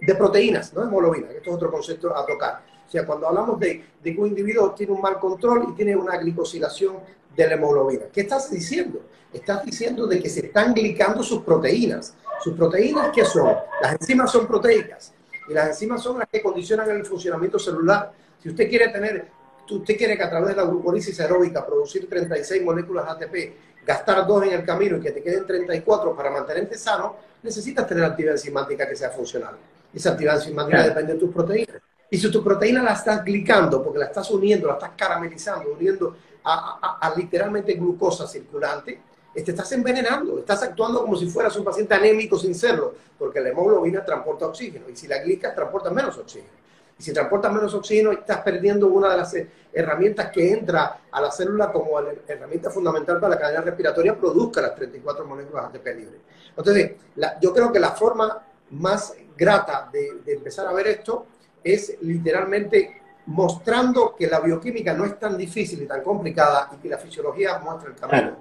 de 0.00 0.14
proteínas, 0.14 0.72
no 0.74 0.82
de 0.82 0.88
hemoglobina, 0.88 1.28
que 1.28 1.38
esto 1.38 1.50
es 1.50 1.56
otro 1.56 1.70
concepto 1.70 2.16
a 2.16 2.24
tocar. 2.26 2.62
O 2.90 2.92
sea, 2.92 3.06
cuando 3.06 3.28
hablamos 3.28 3.60
de, 3.60 3.84
de 4.02 4.12
que 4.12 4.20
un 4.20 4.26
individuo 4.26 4.72
tiene 4.72 4.92
un 4.92 5.00
mal 5.00 5.20
control 5.20 5.68
y 5.70 5.74
tiene 5.74 5.94
una 5.94 6.16
glicosilación 6.16 6.96
de 7.36 7.46
la 7.46 7.54
hemoglobina, 7.54 8.06
¿qué 8.12 8.22
estás 8.22 8.50
diciendo? 8.50 9.02
Estás 9.32 9.64
diciendo 9.64 10.08
de 10.08 10.20
que 10.20 10.28
se 10.28 10.46
están 10.46 10.74
glicando 10.74 11.22
sus 11.22 11.42
proteínas. 11.42 12.14
¿Sus 12.42 12.54
proteínas 12.56 13.12
qué 13.14 13.24
son? 13.24 13.54
Las 13.80 13.92
enzimas 13.92 14.32
son 14.32 14.48
proteicas 14.48 15.12
y 15.48 15.54
las 15.54 15.68
enzimas 15.68 16.02
son 16.02 16.18
las 16.18 16.26
que 16.26 16.42
condicionan 16.42 16.90
el 16.90 17.06
funcionamiento 17.06 17.60
celular. 17.60 18.10
Si 18.42 18.48
usted 18.48 18.68
quiere 18.68 18.88
tener, 18.88 19.28
usted 19.70 19.96
quiere 19.96 20.16
que 20.16 20.24
a 20.24 20.30
través 20.30 20.48
de 20.48 20.56
la 20.56 20.64
glucólisis 20.64 21.20
aeróbica 21.20 21.64
producir 21.64 22.08
36 22.08 22.60
moléculas 22.64 23.08
ATP 23.08 23.52
gastar 23.86 24.26
dos 24.26 24.44
en 24.46 24.52
el 24.52 24.64
camino 24.64 24.96
y 24.96 25.00
que 25.00 25.12
te 25.12 25.22
queden 25.22 25.46
34 25.46 26.16
para 26.16 26.28
mantenerte 26.32 26.76
sano, 26.76 27.14
necesitas 27.40 27.86
tener 27.86 28.02
actividad 28.02 28.34
enzimática 28.34 28.88
que 28.88 28.96
sea 28.96 29.10
funcional. 29.10 29.54
Esa 29.94 30.10
actividad 30.10 30.36
enzimática 30.36 30.82
depende 30.82 31.12
de 31.12 31.18
tus 31.20 31.32
proteínas. 31.32 31.89
Y 32.10 32.18
si 32.18 32.30
tu 32.30 32.42
proteína 32.42 32.82
la 32.82 32.92
estás 32.92 33.24
glicando, 33.24 33.82
porque 33.82 33.98
la 33.98 34.06
estás 34.06 34.30
uniendo, 34.30 34.66
la 34.66 34.74
estás 34.74 34.90
caramelizando, 34.96 35.72
uniendo 35.72 36.16
a, 36.44 37.12
literalmente 37.16 37.74
glucosa 37.74 38.26
circulante, 38.26 39.00
te 39.32 39.50
estás 39.52 39.70
envenenando, 39.72 40.40
estás 40.40 40.62
actuando 40.64 41.02
como 41.02 41.16
si 41.16 41.28
fueras 41.28 41.56
un 41.56 41.64
paciente 41.64 41.94
anémico 41.94 42.36
sin 42.36 42.54
serlo, 42.54 42.94
porque 43.18 43.40
la 43.40 43.50
hemoglobina 43.50 44.04
transporta 44.04 44.46
oxígeno 44.46 44.88
y 44.88 44.96
si 44.96 45.06
la 45.06 45.18
glicas 45.18 45.54
transporta 45.54 45.90
menos 45.90 46.18
oxígeno. 46.18 46.60
Y 46.98 47.02
si 47.02 47.12
transportas 47.12 47.52
menos 47.52 47.72
oxígeno, 47.72 48.12
estás 48.12 48.42
perdiendo 48.42 48.88
una 48.88 49.10
de 49.10 49.16
las 49.16 49.34
herramientas 49.72 50.30
que 50.30 50.52
entra 50.52 51.00
a 51.10 51.20
la 51.20 51.30
célula 51.30 51.72
como 51.72 51.98
herramienta 51.98 52.70
fundamental 52.70 53.18
para 53.20 53.36
la 53.36 53.40
cadena 53.40 53.62
respiratoria, 53.62 54.18
produzca 54.18 54.60
las 54.60 54.74
34 54.74 55.24
moléculas 55.24 55.66
ATP 55.66 55.86
libre. 55.86 56.20
Entonces, 56.54 56.92
yo 57.40 57.54
creo 57.54 57.72
que 57.72 57.78
la 57.78 57.92
forma 57.92 58.42
más 58.70 59.14
grata 59.36 59.88
de, 59.90 60.20
empezar 60.26 60.66
a 60.66 60.72
ver 60.72 60.88
esto 60.88 61.26
es 61.62 61.96
literalmente 62.02 63.00
mostrando 63.26 64.14
que 64.16 64.26
la 64.26 64.40
bioquímica 64.40 64.94
no 64.94 65.04
es 65.04 65.18
tan 65.18 65.36
difícil 65.36 65.82
y 65.82 65.86
tan 65.86 66.02
complicada 66.02 66.70
y 66.74 66.82
que 66.82 66.88
la 66.88 66.98
fisiología 66.98 67.58
muestra 67.58 67.90
el 67.90 67.96
camino. 67.96 68.36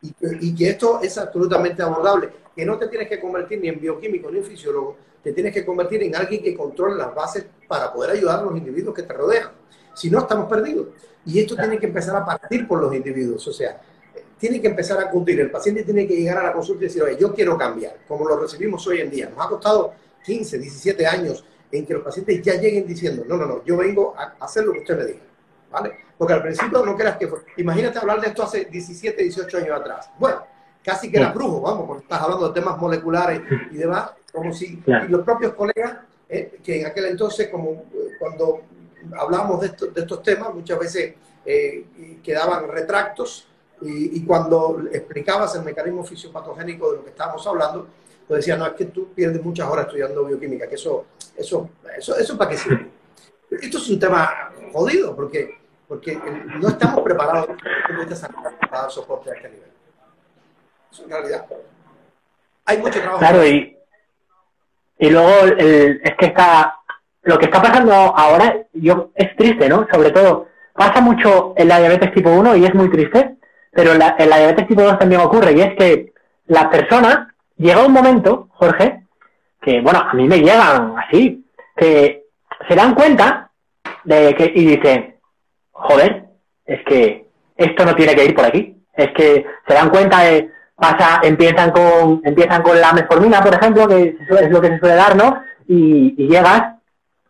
Y, 0.00 0.14
y, 0.40 0.54
que 0.54 0.70
esto 0.70 1.00
es 1.00 1.16
absolutamente 1.16 1.80
abordable, 1.80 2.28
que 2.56 2.66
no 2.66 2.76
te 2.76 2.88
tienes 2.88 3.08
que 3.08 3.20
convertir 3.20 3.60
ni 3.60 3.68
en 3.68 3.80
bioquímico 3.80 4.32
ni 4.32 4.38
en 4.38 4.44
fisiólogo, 4.44 4.96
te 5.22 5.32
tienes 5.32 5.54
que 5.54 5.64
convertir 5.64 6.02
en 6.02 6.16
alguien 6.16 6.42
que 6.42 6.56
controle 6.56 6.96
las 6.96 7.14
bases 7.14 7.44
para 7.68 7.92
poder 7.92 8.16
ayudar 8.16 8.40
a 8.40 8.42
los 8.42 8.56
individuos 8.56 8.94
que 8.94 9.04
te 9.04 9.12
rodean. 9.12 9.50
Si 9.94 10.10
no, 10.10 10.18
estamos 10.18 10.48
perdidos. 10.48 10.88
Y 11.24 11.38
esto 11.38 11.54
tiene 11.54 11.78
que 11.78 11.86
empezar 11.86 12.16
a 12.16 12.24
partir 12.24 12.66
por 12.66 12.80
los 12.80 12.92
individuos. 12.92 13.46
O 13.46 13.52
sea, 13.52 13.80
tiene 14.38 14.60
que 14.60 14.66
empezar 14.66 14.98
a 14.98 15.08
cumplir. 15.08 15.38
El 15.38 15.50
paciente 15.52 15.84
tiene 15.84 16.06
que 16.06 16.16
llegar 16.16 16.38
a 16.38 16.42
la 16.42 16.52
consulta 16.52 16.84
y 16.84 16.88
decir, 16.88 17.02
oye, 17.02 17.16
yo 17.20 17.32
quiero 17.32 17.56
cambiar, 17.56 17.98
como 18.08 18.28
lo 18.28 18.36
recibimos 18.36 18.84
hoy 18.88 19.00
en 19.00 19.10
día. 19.10 19.30
Nos 19.30 19.46
ha 19.46 19.48
costado 19.48 19.92
15, 20.24 20.58
17 20.58 21.06
años 21.06 21.44
en 21.72 21.86
que 21.86 21.94
los 21.94 22.02
pacientes 22.02 22.42
ya 22.42 22.54
lleguen 22.54 22.86
diciendo, 22.86 23.24
no, 23.26 23.36
no, 23.36 23.46
no, 23.46 23.64
yo 23.64 23.76
vengo 23.76 24.14
a 24.16 24.36
hacer 24.44 24.64
lo 24.64 24.72
que 24.72 24.80
usted 24.80 24.98
me 24.98 25.04
diga. 25.06 25.20
¿Vale? 25.70 25.92
Porque 26.18 26.34
al 26.34 26.42
principio 26.42 26.84
no 26.84 26.94
creas 26.94 27.16
que 27.16 27.26
fue. 27.26 27.40
Imagínate 27.56 27.98
hablar 27.98 28.20
de 28.20 28.28
esto 28.28 28.42
hace 28.42 28.66
17, 28.66 29.22
18 29.22 29.56
años 29.56 29.80
atrás. 29.80 30.10
Bueno, 30.18 30.42
casi 30.84 31.10
que 31.10 31.16
era 31.16 31.32
brujo, 31.32 31.62
vamos, 31.62 31.86
porque 31.86 32.02
estás 32.02 32.20
hablando 32.20 32.48
de 32.48 32.60
temas 32.60 32.78
moleculares 32.78 33.40
y 33.70 33.76
demás, 33.76 34.10
como 34.32 34.52
si 34.52 34.82
y 34.86 35.08
los 35.08 35.24
propios 35.24 35.54
colegas, 35.54 35.96
eh, 36.28 36.58
que 36.62 36.80
en 36.80 36.86
aquel 36.86 37.06
entonces, 37.06 37.48
como 37.48 37.70
eh, 37.70 38.16
cuando 38.18 38.62
hablábamos 39.18 39.60
de, 39.62 39.68
de, 39.68 40.00
estos 40.02 40.22
temas, 40.22 40.54
muchas 40.54 40.78
veces 40.78 41.14
eh, 41.44 41.86
quedaban 42.22 42.68
retractos 42.68 43.48
y, 43.84 44.24
cuando 44.24 44.80
explicabas 44.92 45.56
el 45.56 45.64
mecanismo 45.64 46.04
fisiopatogénico 46.04 46.92
de 46.92 46.98
lo 46.98 47.04
que 47.04 47.10
estábamos 47.10 47.44
hablando, 47.48 47.88
pues 48.28 48.38
decían, 48.38 48.60
no, 48.60 48.66
es 48.66 48.74
que 48.74 48.84
tú 48.84 49.08
pierdes 49.12 49.42
muchas 49.42 49.68
horas 49.68 49.86
estudiando 49.86 50.24
bioquímica, 50.24 50.68
que 50.68 50.76
eso, 50.76 51.06
eso, 51.36 51.70
eso, 51.96 52.16
eso 52.16 52.38
para 52.38 52.50
qué 52.50 52.56
sirve. 52.56 52.90
Esto 53.50 53.78
es 53.78 53.90
un 53.90 53.98
tema 53.98 54.52
jodido, 54.72 55.14
porque, 55.14 55.58
porque 55.86 56.18
no 56.60 56.68
estamos 56.68 57.02
preparados 57.02 57.48
para 58.70 58.82
dar 58.82 58.90
soporte 58.90 59.30
a 59.30 59.34
este 59.34 59.50
nivel. 59.50 59.70
Eso 60.90 61.04
en 61.04 61.10
realidad. 61.10 61.46
Hay 62.64 62.78
mucho 62.78 63.00
trabajo. 63.00 63.18
Claro, 63.18 63.46
y, 63.46 63.76
y 64.98 65.10
luego 65.10 65.44
el, 65.58 66.00
es 66.02 66.16
que 66.16 66.26
está, 66.26 66.78
lo 67.22 67.38
que 67.38 67.46
está 67.46 67.60
pasando 67.60 67.92
ahora 67.92 68.66
yo, 68.72 69.10
es 69.14 69.36
triste, 69.36 69.68
¿no? 69.68 69.86
Sobre 69.92 70.10
todo, 70.10 70.48
pasa 70.72 71.00
mucho 71.00 71.54
en 71.56 71.68
la 71.68 71.78
diabetes 71.78 72.12
tipo 72.14 72.30
1 72.30 72.56
y 72.56 72.64
es 72.64 72.74
muy 72.74 72.90
triste, 72.90 73.36
pero 73.70 73.92
en 73.92 73.98
la, 73.98 74.16
en 74.18 74.30
la 74.30 74.38
diabetes 74.38 74.68
tipo 74.68 74.82
2 74.82 74.98
también 74.98 75.20
ocurre 75.20 75.52
y 75.52 75.60
es 75.60 75.76
que 75.76 76.12
la 76.46 76.70
persona 76.70 77.34
llega 77.56 77.84
un 77.84 77.92
momento, 77.92 78.48
Jorge, 78.52 79.01
que 79.62 79.80
bueno, 79.80 80.00
a 80.00 80.12
mí 80.14 80.26
me 80.26 80.38
llegan 80.38 80.94
así, 80.98 81.44
que 81.76 82.24
se 82.68 82.74
dan 82.74 82.94
cuenta 82.94 83.50
de 84.04 84.34
que 84.34 84.52
y 84.54 84.66
dicen, 84.66 85.16
joder, 85.70 86.24
es 86.66 86.84
que 86.84 87.26
esto 87.56 87.84
no 87.84 87.94
tiene 87.94 88.14
que 88.14 88.24
ir 88.24 88.34
por 88.34 88.44
aquí. 88.44 88.76
Es 88.94 89.10
que 89.12 89.46
se 89.66 89.74
dan 89.74 89.90
cuenta 89.90 90.20
de, 90.20 90.50
pasa, 90.76 91.20
empiezan 91.22 91.70
con, 91.70 92.20
empiezan 92.24 92.62
con 92.62 92.80
la 92.80 92.92
metformina, 92.92 93.40
por 93.42 93.54
ejemplo, 93.54 93.88
que 93.88 94.16
es 94.40 94.50
lo 94.50 94.60
que 94.60 94.68
se 94.68 94.78
suele 94.78 94.94
dar, 94.96 95.16
¿no? 95.16 95.42
Y, 95.68 96.14
llegas 96.28 96.74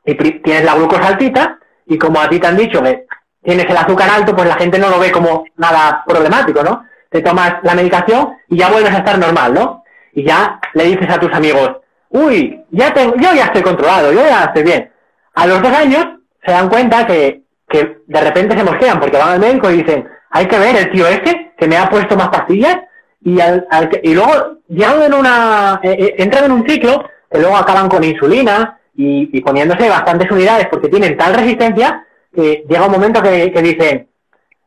y 0.05 0.15
tienes 0.15 0.65
la 0.65 0.75
glucosa 0.75 1.09
altita 1.09 1.59
y 1.87 1.99
como 1.99 2.21
a 2.21 2.29
ti 2.29 2.41
te 2.41 2.47
han 2.47 2.57
dicho 2.57 2.83
que 2.83 3.07
tienes 3.43 3.67
el 3.67 3.77
azúcar 3.77 4.09
alto, 4.11 4.35
pues 4.35 4.49
la 4.49 4.57
gente 4.57 4.79
no 4.79 4.89
lo 4.89 4.99
ve 4.99 5.13
como 5.13 5.45
nada 5.57 6.03
problemático, 6.07 6.63
¿no? 6.63 6.87
Te 7.11 7.21
tomas 7.21 7.57
la 7.63 7.75
medicación 7.75 8.37
y 8.49 8.57
ya 8.57 8.71
vuelves 8.71 8.93
a 8.93 8.99
estar 8.99 9.19
normal, 9.19 9.55
¿no? 9.55 9.85
Y 10.13 10.25
ya 10.25 10.61
le 10.75 10.85
dices 10.85 11.09
a 11.11 11.21
tus 11.21 11.33
amigos, 11.33 11.77
uy, 12.13 12.65
ya 12.71 12.93
tengo, 12.93 13.15
yo 13.17 13.35
ya 13.35 13.45
estoy 13.47 13.63
controlado, 13.63 14.13
yo 14.13 14.21
ya 14.21 14.45
estoy 14.45 14.63
bien. 14.63 14.91
A 15.35 15.47
los 15.47 15.63
dos 15.63 15.73
años 15.73 16.07
se 16.45 16.53
dan 16.53 16.69
cuenta 16.69 17.07
que, 17.07 17.43
que 17.69 17.99
de 18.07 18.21
repente 18.21 18.57
se 18.57 18.65
mosquean 18.65 19.01
porque 19.01 19.17
van 19.17 19.31
al 19.31 19.41
médico 19.41 19.71
y 19.71 19.79
dicen, 19.79 20.09
hay 20.31 20.47
que 20.47 20.59
ver 20.59 20.77
el 20.77 20.91
tío 20.91 21.07
este 21.07 21.53
que 21.57 21.67
me 21.67 21.77
ha 21.77 21.89
puesto 21.89 22.17
más 22.17 22.29
pastillas 22.29 22.79
y, 23.21 23.41
al, 23.41 23.67
y 24.03 24.15
luego 24.15 24.59
llegan 24.69 25.03
en 25.03 25.15
una, 25.15 25.81
eh, 25.83 25.97
eh, 25.99 26.15
entran 26.19 26.45
en 26.45 26.53
un 26.53 26.69
ciclo 26.69 27.05
que 27.31 27.39
luego 27.39 27.57
acaban 27.57 27.89
con 27.89 28.05
insulina 28.05 28.79
y, 28.95 29.41
poniéndose 29.41 29.89
bastantes 29.89 30.31
unidades 30.31 30.69
porque 30.71 30.89
tienen 30.89 31.17
tal 31.17 31.35
resistencia 31.35 32.07
que 32.35 32.65
llega 32.69 32.87
un 32.87 32.93
momento 32.93 33.23
que, 33.23 33.51
que 33.53 33.63
dicen, 33.63 34.09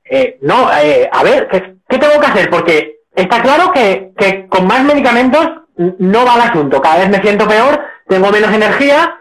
eh, 0.04 0.38
no, 0.42 0.68
a 0.68 1.24
ver, 1.24 1.48
¿qué, 1.50 1.76
¿qué, 1.88 1.98
tengo 1.98 2.20
que 2.20 2.28
hacer? 2.28 2.50
Porque 2.50 3.02
está 3.16 3.42
claro 3.42 3.72
que, 3.72 4.14
que 4.18 4.48
con 4.48 4.66
más 4.68 4.84
medicamentos 4.84 5.65
no 5.78 6.26
va 6.26 6.36
el 6.36 6.50
asunto, 6.50 6.82
cada 6.82 7.00
vez 7.00 7.10
me 7.10 7.22
siento 7.22 7.48
peor, 7.48 7.82
tengo 8.08 8.32
menos 8.32 8.54
energía, 8.54 9.20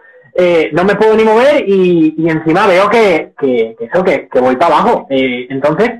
no 0.73 0.85
me 0.85 0.95
puedo 0.97 1.15
ni 1.15 1.25
mover 1.25 1.65
y, 1.69 2.15
y 2.19 2.29
encima 2.29 2.67
veo 2.67 2.91
que, 2.91 3.33
que, 3.39 3.77
que 3.79 3.85
eso, 3.85 4.05
que, 4.05 4.29
que 4.29 4.41
voy 4.41 4.57
para 4.57 4.77
abajo. 4.77 5.07
entonces, 5.11 5.91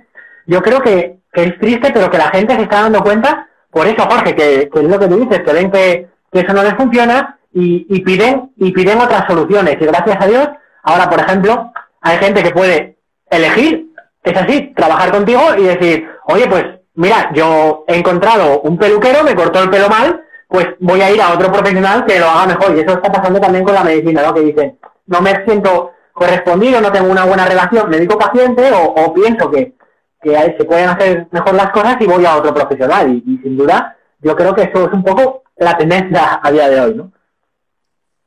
yo 0.47 0.61
creo 0.63 0.81
que 0.81 1.19
que 1.35 1.43
es 1.43 1.59
triste, 1.59 1.91
pero 1.93 2.11
que 2.11 2.17
la 2.17 2.31
gente 2.31 2.55
se 2.55 2.63
está 2.63 2.83
dando 2.83 3.03
cuenta, 3.03 3.49
por 3.71 3.87
eso, 3.87 4.07
Jorge, 4.09 4.35
que, 4.35 4.71
es 4.73 4.83
lo 4.83 4.99
que 4.99 5.09
tú 5.09 5.17
dices, 5.17 5.43
que 5.43 5.53
ven 5.53 5.71
que, 5.71 6.09
eso 6.33 6.53
no 6.53 6.63
les 6.65 6.75
funciona 6.75 7.39
y, 7.53 7.87
y, 7.89 8.01
piden, 8.01 8.53
y 8.57 8.73
piden 8.73 9.01
otras 9.01 9.25
soluciones. 9.29 9.77
Y 9.81 9.85
gracias 9.85 10.17
a 10.21 10.27
Dios, 10.27 10.49
ahora, 10.83 11.09
por 11.09 11.21
ejemplo, 11.21 11.73
hay 12.01 12.19
gente 12.19 12.43
que 12.43 12.51
puede 12.51 12.97
elegir, 13.31 13.87
es 14.23 14.37
así, 14.37 14.73
trabajar 14.75 15.13
contigo 15.13 15.41
y 15.57 15.63
decir, 15.63 16.09
oye, 16.25 16.49
pues 16.49 16.65
mira, 16.95 17.31
yo 17.35 17.85
he 17.87 17.97
encontrado 17.97 18.63
un 18.63 18.79
peluquero, 18.79 19.23
me 19.23 19.37
cortó 19.37 19.63
el 19.63 19.71
pelo 19.71 19.89
mal, 19.89 20.25
pues 20.55 20.69
voy 20.79 21.01
a 21.01 21.11
ir 21.11 21.21
a 21.21 21.35
otro 21.35 21.51
profesional 21.51 22.07
que 22.07 22.21
lo 22.21 22.27
haga 22.27 22.55
mejor. 22.55 22.77
Y 22.77 22.81
eso 22.81 22.93
está 22.93 23.11
pasando 23.11 23.41
también 23.41 23.65
con 23.65 23.75
la 23.75 23.83
medicina, 23.83 24.23
¿no? 24.23 24.33
Que 24.33 24.41
dicen, 24.43 24.79
no 25.07 25.21
me 25.21 25.45
siento 25.45 25.91
correspondido, 26.13 26.81
no 26.81 26.93
tengo 26.93 27.11
una 27.11 27.25
buena 27.25 27.45
relación 27.45 27.91
médico-paciente 27.91 28.71
o, 28.73 29.13
pienso 29.13 29.51
que, 29.51 29.75
que 30.23 30.55
se 30.57 30.65
pueden 30.65 30.91
hacer 30.91 31.27
mejor 31.33 31.55
las 31.55 31.73
cosas 31.73 31.97
y 31.99 32.07
voy 32.07 32.25
a 32.25 32.37
otro 32.37 32.55
profesional. 32.55 33.21
Y, 33.27 33.41
sin 33.43 33.57
duda, 33.57 33.99
yo 34.21 34.37
creo 34.37 34.55
que 34.55 34.63
eso 34.63 34.87
es 34.87 34.93
un 34.93 35.03
poco 35.03 35.43
la 35.57 35.77
tendencia 35.77 36.39
a 36.41 36.53
día 36.53 36.69
de 36.69 36.81
hoy, 36.81 36.95
¿no? 36.95 37.13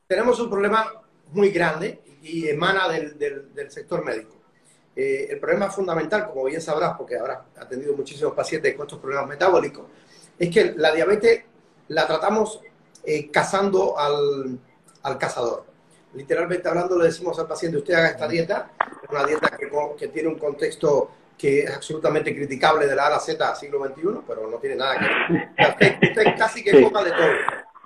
Tenemos 0.06 0.38
un 0.42 0.50
problema 0.50 0.86
muy 1.32 1.50
grande 1.52 2.02
y 2.24 2.50
emana 2.50 2.90
del, 2.90 3.18
del, 3.18 3.72
sector 3.72 4.04
médico. 4.04 4.36
Eh, 4.94 5.28
el 5.30 5.40
problema 5.40 5.70
fundamental, 5.70 6.28
como 6.28 6.44
bien 6.44 6.60
sabrás, 6.60 6.98
porque 6.98 7.18
habrás 7.18 7.40
atendido 7.58 7.96
muchísimos 7.96 8.34
pacientes 8.34 8.76
con 8.76 8.86
estos 8.86 9.00
problemas 9.00 9.30
metabólicos, 9.30 9.86
es 10.38 10.50
que 10.54 10.74
la 10.76 10.92
diabetes 10.92 11.46
la 11.90 12.08
tratamos 12.08 12.62
eh, 13.04 13.30
cazando 13.32 13.98
al, 13.98 14.60
al 15.04 15.18
cazador 15.18 15.68
literalmente 16.18 16.68
hablando, 16.68 16.98
le 16.98 17.06
decimos 17.06 17.38
al 17.40 17.48
paciente, 17.48 17.78
usted 17.78 17.94
haga 17.94 18.10
esta 18.10 18.28
dieta, 18.28 18.72
una 19.10 19.24
dieta 19.24 19.56
que, 19.56 19.70
que, 19.98 20.08
tiene 20.08 20.30
un 20.30 20.40
contexto 20.40 21.12
que 21.38 21.60
es 21.60 21.76
absolutamente 21.76 22.36
criticable 22.36 22.88
de 22.88 22.96
la 22.96 23.04
A 23.04 23.08
a 23.08 23.10
la 23.12 23.20
Z 23.20 23.56
siglo 23.56 23.86
XXI, 23.86 24.22
pero 24.28 24.50
no 24.50 24.58
tiene 24.58 24.76
nada 24.76 24.98
que 24.98 25.34
ver. 25.34 26.00
Usted, 26.10 26.38
casi 26.38 26.64
que 26.64 26.84
coma 26.84 27.04
de 27.04 27.12
todo. 27.12 27.30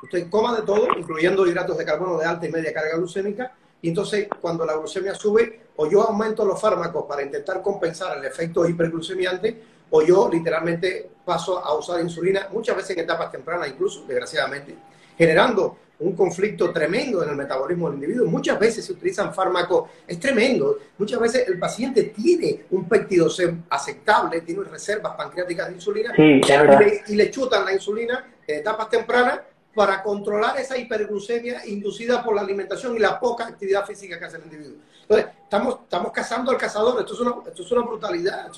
Usted 0.04 0.30
coma 0.30 0.56
de 0.56 0.62
todo, 0.64 0.88
incluyendo 0.98 1.46
hidratos 1.46 1.78
de 1.78 1.86
carbono 1.86 2.18
de 2.18 2.26
alta 2.26 2.48
y 2.48 2.52
media 2.52 2.74
carga 2.74 2.96
glucémica, 2.96 3.54
y 3.82 3.90
entonces 3.90 4.28
cuando 4.40 4.66
la 4.66 4.76
glucemia 4.76 5.14
sube, 5.14 5.62
o 5.76 5.90
yo 5.90 6.02
aumento 6.02 6.46
los 6.46 6.60
fármacos 6.60 7.06
para 7.08 7.24
intentar 7.24 7.62
compensar 7.62 8.18
el 8.18 8.26
efecto 8.26 8.66
hiperglucemiante, 8.68 9.62
o 9.90 10.02
yo 10.02 10.30
literalmente 10.32 11.11
paso 11.26 11.64
a 11.64 11.74
usar 11.76 12.02
insulina, 12.02 12.48
muchas 12.52 12.76
veces 12.76 12.92
en 12.92 13.04
etapas 13.04 13.32
tempranas 13.32 13.70
incluso, 13.70 14.06
desgraciadamente, 14.08 14.76
generando 15.18 15.78
un 16.02 16.16
conflicto 16.16 16.72
tremendo 16.72 17.24
en 17.24 17.30
el 17.30 17.36
metabolismo 17.36 17.88
del 17.88 17.96
individuo. 17.96 18.28
Muchas 18.28 18.60
veces 18.60 18.84
se 18.86 18.92
utilizan 18.92 19.34
fármacos, 19.34 19.90
es 20.08 20.20
tremendo. 20.20 20.78
Muchas 20.98 21.20
veces 21.20 21.48
el 21.48 21.60
paciente 21.60 22.06
tiene 22.06 22.66
un 22.72 22.88
péptido 22.90 23.30
C 23.30 23.56
aceptable, 23.70 24.42
tiene 24.42 24.64
reservas 24.64 25.16
pancreáticas 25.16 25.68
de 25.68 25.74
insulina 25.76 26.14
y, 26.18 27.16
le, 27.16 27.30
chutan 27.30 27.66
la 27.66 27.74
insulina 27.74 28.26
en 28.48 28.60
etapas 28.60 28.90
tempranas 28.90 29.42
para 29.74 30.02
controlar 30.02 30.60
esa 30.60 30.78
hiperglucemia 30.78 31.66
inducida 31.68 32.24
por 32.24 32.36
la 32.36 32.42
alimentación 32.42 32.96
y 32.96 33.00
la 33.00 33.20
poca 33.20 33.48
actividad 33.48 33.86
física 33.86 34.18
que 34.20 34.26
hace 34.26 34.38
el 34.38 34.44
individuo. 34.44 34.78
Entonces, 35.04 35.28
estamos, 35.44 35.80
estamos 35.84 36.12
cazando 36.12 36.52
al 36.52 36.58
cazador. 36.58 37.00
Esto 37.00 37.14
es 37.14 37.20
una, 37.20 37.36
esto 37.48 37.64
es 37.64 37.72
una 37.72 37.82
brutalidad, 37.84 38.52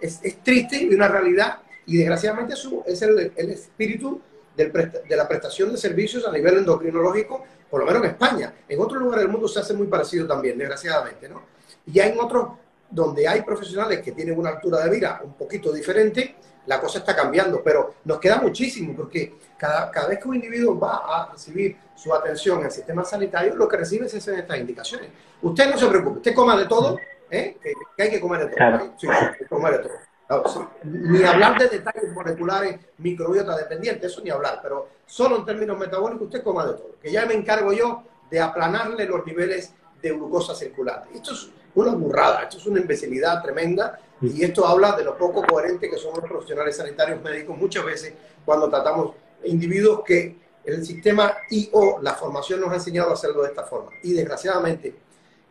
es, 0.00 0.20
es, 0.22 0.42
triste 0.42 0.82
y 0.82 0.94
una 0.94 1.08
realidad. 1.08 1.58
Y 1.86 1.96
desgraciadamente 1.98 2.54
eso 2.54 2.82
es 2.86 3.00
el, 3.02 3.32
el 3.36 3.50
espíritu 3.50 4.20
de 4.56 5.16
la 5.16 5.28
prestación 5.28 5.70
de 5.70 5.76
servicios 5.76 6.26
a 6.26 6.32
nivel 6.32 6.58
endocrinológico, 6.58 7.44
por 7.70 7.80
lo 7.80 7.86
menos 7.86 8.02
en 8.02 8.10
España. 8.10 8.54
En 8.68 8.80
otros 8.80 9.00
lugares 9.00 9.24
del 9.24 9.32
mundo 9.32 9.48
se 9.48 9.60
hace 9.60 9.74
muy 9.74 9.86
parecido 9.86 10.26
también, 10.26 10.56
desgraciadamente, 10.56 11.28
¿no? 11.28 11.42
Y 11.86 11.92
ya 11.92 12.06
en 12.06 12.18
otros 12.18 12.48
donde 12.90 13.26
hay 13.26 13.42
profesionales 13.42 14.00
que 14.00 14.12
tienen 14.12 14.38
una 14.38 14.50
altura 14.50 14.84
de 14.84 14.90
vida 14.90 15.20
un 15.22 15.34
poquito 15.34 15.72
diferente, 15.72 16.36
la 16.66 16.80
cosa 16.80 16.98
está 16.98 17.14
cambiando, 17.14 17.62
pero 17.62 17.94
nos 18.04 18.18
queda 18.18 18.40
muchísimo 18.40 18.94
porque 18.96 19.34
cada, 19.56 19.90
cada 19.90 20.08
vez 20.08 20.18
que 20.18 20.28
un 20.28 20.36
individuo 20.36 20.78
va 20.78 20.96
a 20.96 21.32
recibir 21.32 21.76
su 21.94 22.12
atención 22.12 22.60
en 22.60 22.66
el 22.66 22.70
sistema 22.70 23.04
sanitario, 23.04 23.54
lo 23.54 23.68
que 23.68 23.76
recibe 23.76 24.06
es 24.06 24.14
estas 24.14 24.58
indicaciones. 24.58 25.10
Usted 25.42 25.70
no 25.70 25.78
se 25.78 25.86
preocupe, 25.86 26.18
usted 26.18 26.34
coma 26.34 26.56
de 26.56 26.66
todo, 26.66 26.98
¿eh? 27.30 27.56
que, 27.96 28.02
hay 28.02 28.10
que 28.10 28.20
comer 28.20 28.48
de 28.48 28.56
todo. 28.56 28.94
Sí, 28.98 29.06
hay 29.08 29.38
que 29.38 29.46
comer 29.46 29.72
de 29.74 29.78
todo. 29.80 29.92
Ni 30.82 31.22
hablar 31.22 31.58
de 31.58 31.68
detalles 31.68 32.12
moleculares, 32.12 32.80
microbiota 32.98 33.56
dependientes, 33.56 34.10
eso 34.10 34.22
ni 34.22 34.30
hablar, 34.30 34.60
pero 34.62 34.88
solo 35.06 35.36
en 35.36 35.44
términos 35.44 35.78
metabólicos 35.78 36.26
usted 36.26 36.42
coma 36.42 36.66
de 36.66 36.72
todo, 36.74 36.96
que 37.00 37.12
ya 37.12 37.26
me 37.26 37.34
encargo 37.34 37.72
yo 37.72 38.02
de 38.30 38.40
aplanarle 38.40 39.06
los 39.06 39.24
niveles 39.24 39.72
de 40.02 40.10
glucosa 40.10 40.54
circulante. 40.54 41.08
Esto 41.14 41.32
es 41.32 41.48
una 41.76 41.92
burrada, 41.92 42.42
esto 42.42 42.58
es 42.58 42.66
una 42.66 42.80
imbecilidad 42.80 43.40
tremenda 43.42 44.00
y 44.20 44.42
esto 44.42 44.66
habla 44.66 44.96
de 44.96 45.04
lo 45.04 45.16
poco 45.16 45.42
coherente 45.42 45.88
que 45.90 45.96
son 45.96 46.14
los 46.14 46.24
profesionales 46.24 46.76
sanitarios 46.76 47.22
médicos 47.22 47.56
muchas 47.56 47.84
veces 47.84 48.14
cuando 48.44 48.68
tratamos 48.68 49.14
individuos 49.44 50.02
que 50.04 50.36
el 50.64 50.84
sistema 50.84 51.36
I 51.50 51.70
o 51.72 52.00
la 52.02 52.14
formación 52.14 52.60
nos 52.60 52.70
ha 52.72 52.74
enseñado 52.74 53.10
a 53.10 53.14
hacerlo 53.14 53.42
de 53.42 53.50
esta 53.50 53.62
forma. 53.62 53.90
Y 54.02 54.12
desgraciadamente, 54.12 54.94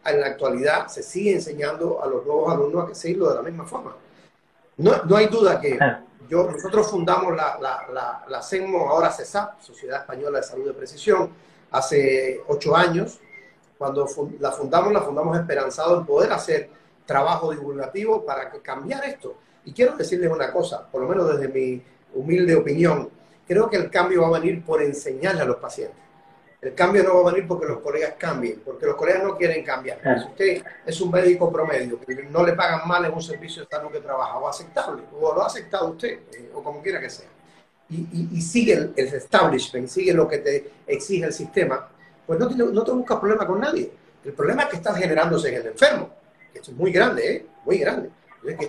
en 0.06 0.20
la 0.20 0.28
actualidad 0.28 0.88
se 0.88 1.02
sigue 1.02 1.34
enseñando 1.34 2.04
a 2.04 2.08
los 2.08 2.26
nuevos 2.26 2.52
alumnos 2.52 2.84
a 2.84 2.88
que 2.90 2.96
seguirlo 2.96 3.30
de 3.30 3.36
la 3.36 3.42
misma 3.42 3.66
forma. 3.66 3.96
No, 4.78 5.04
no 5.04 5.16
hay 5.16 5.28
duda 5.28 5.60
que 5.60 5.78
ah. 5.80 6.04
yo, 6.30 6.50
nosotros 6.50 6.90
fundamos 6.90 7.36
la, 7.36 7.58
la, 7.62 7.88
la, 7.94 8.26
la 8.28 8.42
CENMO, 8.42 8.90
ahora 8.90 9.12
CESAP, 9.12 9.62
Sociedad 9.62 10.02
Española 10.02 10.40
de 10.40 10.44
Salud 10.44 10.66
de 10.66 10.74
Precisión, 10.74 11.30
hace 11.72 12.42
ocho 12.48 12.76
años. 12.76 13.20
Cuando 13.78 14.08
la 14.40 14.52
fundamos, 14.52 14.94
la 14.94 15.02
fundamos 15.02 15.38
esperanzado 15.38 16.00
en 16.00 16.06
poder 16.06 16.32
hacer 16.32 16.70
trabajo 17.06 17.52
divulgativo 17.52 18.26
para 18.26 18.50
cambiar 18.62 19.04
esto. 19.06 19.36
Y 19.66 19.74
quiero 19.74 19.96
decirles 19.98 20.32
una 20.32 20.52
cosa, 20.52 20.88
por 20.90 21.02
lo 21.02 21.08
menos 21.08 21.28
desde 21.28 21.48
mi 21.48 21.84
humilde 22.14 22.56
opinión, 22.56 23.10
creo 23.48 23.70
que 23.70 23.78
el 23.78 23.90
cambio 23.90 24.22
va 24.22 24.28
a 24.38 24.40
venir 24.40 24.64
por 24.64 24.82
enseñarle 24.82 25.42
a 25.42 25.46
los 25.46 25.58
pacientes. 25.58 26.05
El 26.65 26.73
cambio 26.73 27.04
no 27.04 27.21
va 27.21 27.30
a 27.30 27.34
venir 27.34 27.47
porque 27.47 27.67
los 27.67 27.78
colegas 27.78 28.15
cambien, 28.17 28.60
porque 28.65 28.88
los 28.88 28.95
colegas 28.95 29.23
no 29.23 29.38
quieren 29.38 29.63
cambiar. 29.63 29.99
Si 30.01 30.25
usted 30.25 30.63
es 30.84 30.99
un 30.99 31.12
médico 31.12 31.51
promedio, 31.51 31.99
que 31.99 32.23
no 32.23 32.43
le 32.43 32.54
pagan 32.54 32.88
mal 32.88 33.06
en 33.06 33.13
un 33.13 33.21
servicio 33.21 33.62
de 33.62 33.67
salud 33.69 33.91
que 33.91 33.99
trabaja, 33.99 34.36
o 34.38 34.47
aceptable, 34.47 35.04
o 35.13 35.36
lo 35.36 35.43
ha 35.43 35.45
aceptado 35.45 35.89
usted, 35.89 36.21
eh, 36.34 36.49
o 36.56 36.63
como 36.63 36.82
quiera 36.82 36.99
que 36.99 37.12
sea, 37.12 37.28
y, 37.88 38.41
sigue 38.41 38.73
el, 38.73 38.93
establishment, 38.95 39.88
sigue 39.88 40.12
lo 40.12 40.28
que 40.28 40.39
te 40.39 40.71
exige 40.88 41.25
el 41.25 41.34
sistema, 41.34 41.88
pues 42.25 42.39
no, 42.39 42.49
no 42.49 42.84
te 42.84 42.91
buscas 42.91 43.19
problema 43.19 43.45
con 43.45 43.60
nadie. 43.60 43.91
El 44.23 44.34
problema 44.34 44.63
es 44.63 44.69
que 44.69 44.78
estás 44.78 44.97
generándose 44.97 45.49
en 45.49 45.62
el 45.62 45.67
enfermo, 45.67 46.10
que 46.51 46.58
esto 46.58 46.71
es 46.71 46.78
muy 46.78 46.91
grande, 46.91 47.36
¿eh? 47.36 47.45
muy 47.63 47.78
grande. 47.78 48.10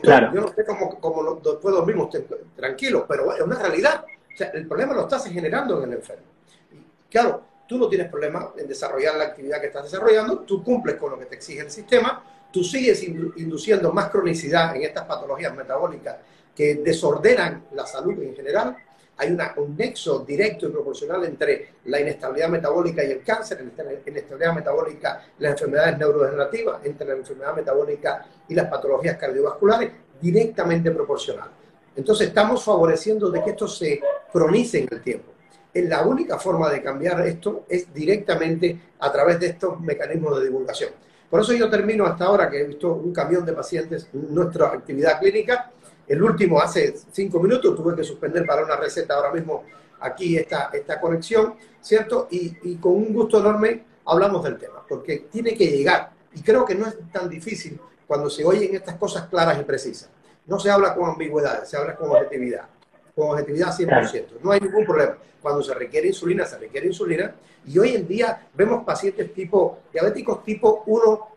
Yo 0.02 0.40
no 0.42 0.48
sé 0.48 0.66
cómo, 0.66 1.00
cómo 1.00 1.34
después 1.36 1.74
dormimos 1.74 2.14
tranquilos, 2.54 3.04
pero 3.08 3.34
es 3.34 3.40
una 3.40 3.58
realidad. 3.58 4.04
O 4.04 4.36
sea, 4.36 4.48
el 4.48 4.66
problema 4.66 4.92
lo 4.92 5.02
estás 5.02 5.26
generando 5.26 5.82
en 5.82 5.92
el 5.92 5.98
enfermo. 5.98 6.24
Y 6.72 7.10
claro, 7.10 7.55
tú 7.66 7.78
no 7.78 7.88
tienes 7.88 8.08
problema 8.08 8.52
en 8.56 8.66
desarrollar 8.66 9.16
la 9.16 9.24
actividad 9.24 9.60
que 9.60 9.66
estás 9.66 9.84
desarrollando, 9.84 10.40
tú 10.40 10.62
cumples 10.62 10.96
con 10.96 11.10
lo 11.10 11.18
que 11.18 11.26
te 11.26 11.34
exige 11.34 11.60
el 11.60 11.70
sistema, 11.70 12.22
tú 12.52 12.62
sigues 12.62 13.02
induciendo 13.02 13.92
más 13.92 14.08
cronicidad 14.10 14.74
en 14.76 14.82
estas 14.82 15.04
patologías 15.04 15.54
metabólicas 15.54 16.16
que 16.54 16.76
desordenan 16.76 17.66
la 17.72 17.86
salud 17.86 18.20
en 18.22 18.34
general. 18.34 18.76
Hay 19.18 19.30
una, 19.30 19.54
un 19.56 19.76
nexo 19.76 20.20
directo 20.20 20.66
y 20.66 20.70
proporcional 20.70 21.24
entre 21.24 21.74
la 21.86 22.00
inestabilidad 22.00 22.48
metabólica 22.48 23.02
y 23.02 23.12
el 23.12 23.22
cáncer, 23.22 23.64
la 23.76 24.10
inestabilidad 24.10 24.54
metabólica 24.54 25.24
las 25.38 25.52
enfermedades 25.52 25.98
neurodegenerativas, 25.98 26.84
entre 26.84 27.06
la 27.06 27.14
enfermedad 27.14 27.56
metabólica 27.56 28.26
y 28.48 28.54
las 28.54 28.68
patologías 28.68 29.16
cardiovasculares, 29.16 29.90
directamente 30.20 30.90
proporcional. 30.90 31.50
Entonces 31.94 32.28
estamos 32.28 32.62
favoreciendo 32.62 33.30
de 33.30 33.42
que 33.42 33.50
esto 33.50 33.66
se 33.66 34.00
cronice 34.30 34.80
en 34.80 34.88
el 34.90 35.02
tiempo 35.02 35.35
la 35.82 36.06
única 36.06 36.38
forma 36.38 36.70
de 36.70 36.82
cambiar 36.82 37.26
esto 37.26 37.64
es 37.68 37.92
directamente 37.92 38.80
a 38.98 39.12
través 39.12 39.40
de 39.40 39.48
estos 39.48 39.80
mecanismos 39.80 40.38
de 40.38 40.46
divulgación. 40.46 40.90
Por 41.28 41.40
eso 41.40 41.52
yo 41.52 41.68
termino 41.68 42.06
hasta 42.06 42.24
ahora 42.26 42.48
que 42.48 42.60
he 42.60 42.64
visto 42.64 42.92
un 42.92 43.12
camión 43.12 43.44
de 43.44 43.52
pacientes 43.52 44.08
en 44.12 44.34
nuestra 44.34 44.68
actividad 44.68 45.18
clínica. 45.18 45.70
El 46.06 46.22
último 46.22 46.60
hace 46.60 46.94
cinco 47.10 47.40
minutos, 47.40 47.74
tuve 47.74 47.96
que 47.96 48.04
suspender 48.04 48.46
para 48.46 48.64
una 48.64 48.76
receta 48.76 49.14
ahora 49.14 49.32
mismo 49.32 49.64
aquí 50.00 50.36
esta, 50.36 50.70
esta 50.72 51.00
conexión, 51.00 51.54
¿cierto? 51.80 52.28
Y, 52.30 52.56
y 52.62 52.76
con 52.76 52.92
un 52.92 53.12
gusto 53.12 53.40
enorme 53.40 53.84
hablamos 54.04 54.44
del 54.44 54.56
tema, 54.56 54.84
porque 54.88 55.26
tiene 55.30 55.54
que 55.54 55.66
llegar. 55.66 56.10
Y 56.34 56.42
creo 56.42 56.64
que 56.64 56.74
no 56.74 56.86
es 56.86 56.96
tan 57.10 57.28
difícil 57.28 57.80
cuando 58.06 58.30
se 58.30 58.44
oyen 58.44 58.74
estas 58.74 58.94
cosas 58.94 59.26
claras 59.26 59.58
y 59.60 59.64
precisas. 59.64 60.08
No 60.46 60.60
se 60.60 60.70
habla 60.70 60.94
con 60.94 61.10
ambigüedades, 61.10 61.68
se 61.68 61.76
habla 61.76 61.96
con 61.96 62.10
objetividad 62.10 62.68
con 63.16 63.30
objetividad 63.30 63.74
100%. 63.74 64.40
No 64.42 64.52
hay 64.52 64.60
ningún 64.60 64.84
problema. 64.84 65.16
Cuando 65.40 65.62
se 65.62 65.72
requiere 65.72 66.08
insulina, 66.08 66.44
se 66.44 66.58
requiere 66.58 66.86
insulina. 66.86 67.34
Y 67.66 67.78
hoy 67.78 67.96
en 67.96 68.06
día 68.06 68.46
vemos 68.52 68.84
pacientes 68.84 69.32
tipo, 69.32 69.78
diabéticos 69.90 70.44
tipo 70.44 70.82
1, 70.86 71.08
o 71.08 71.28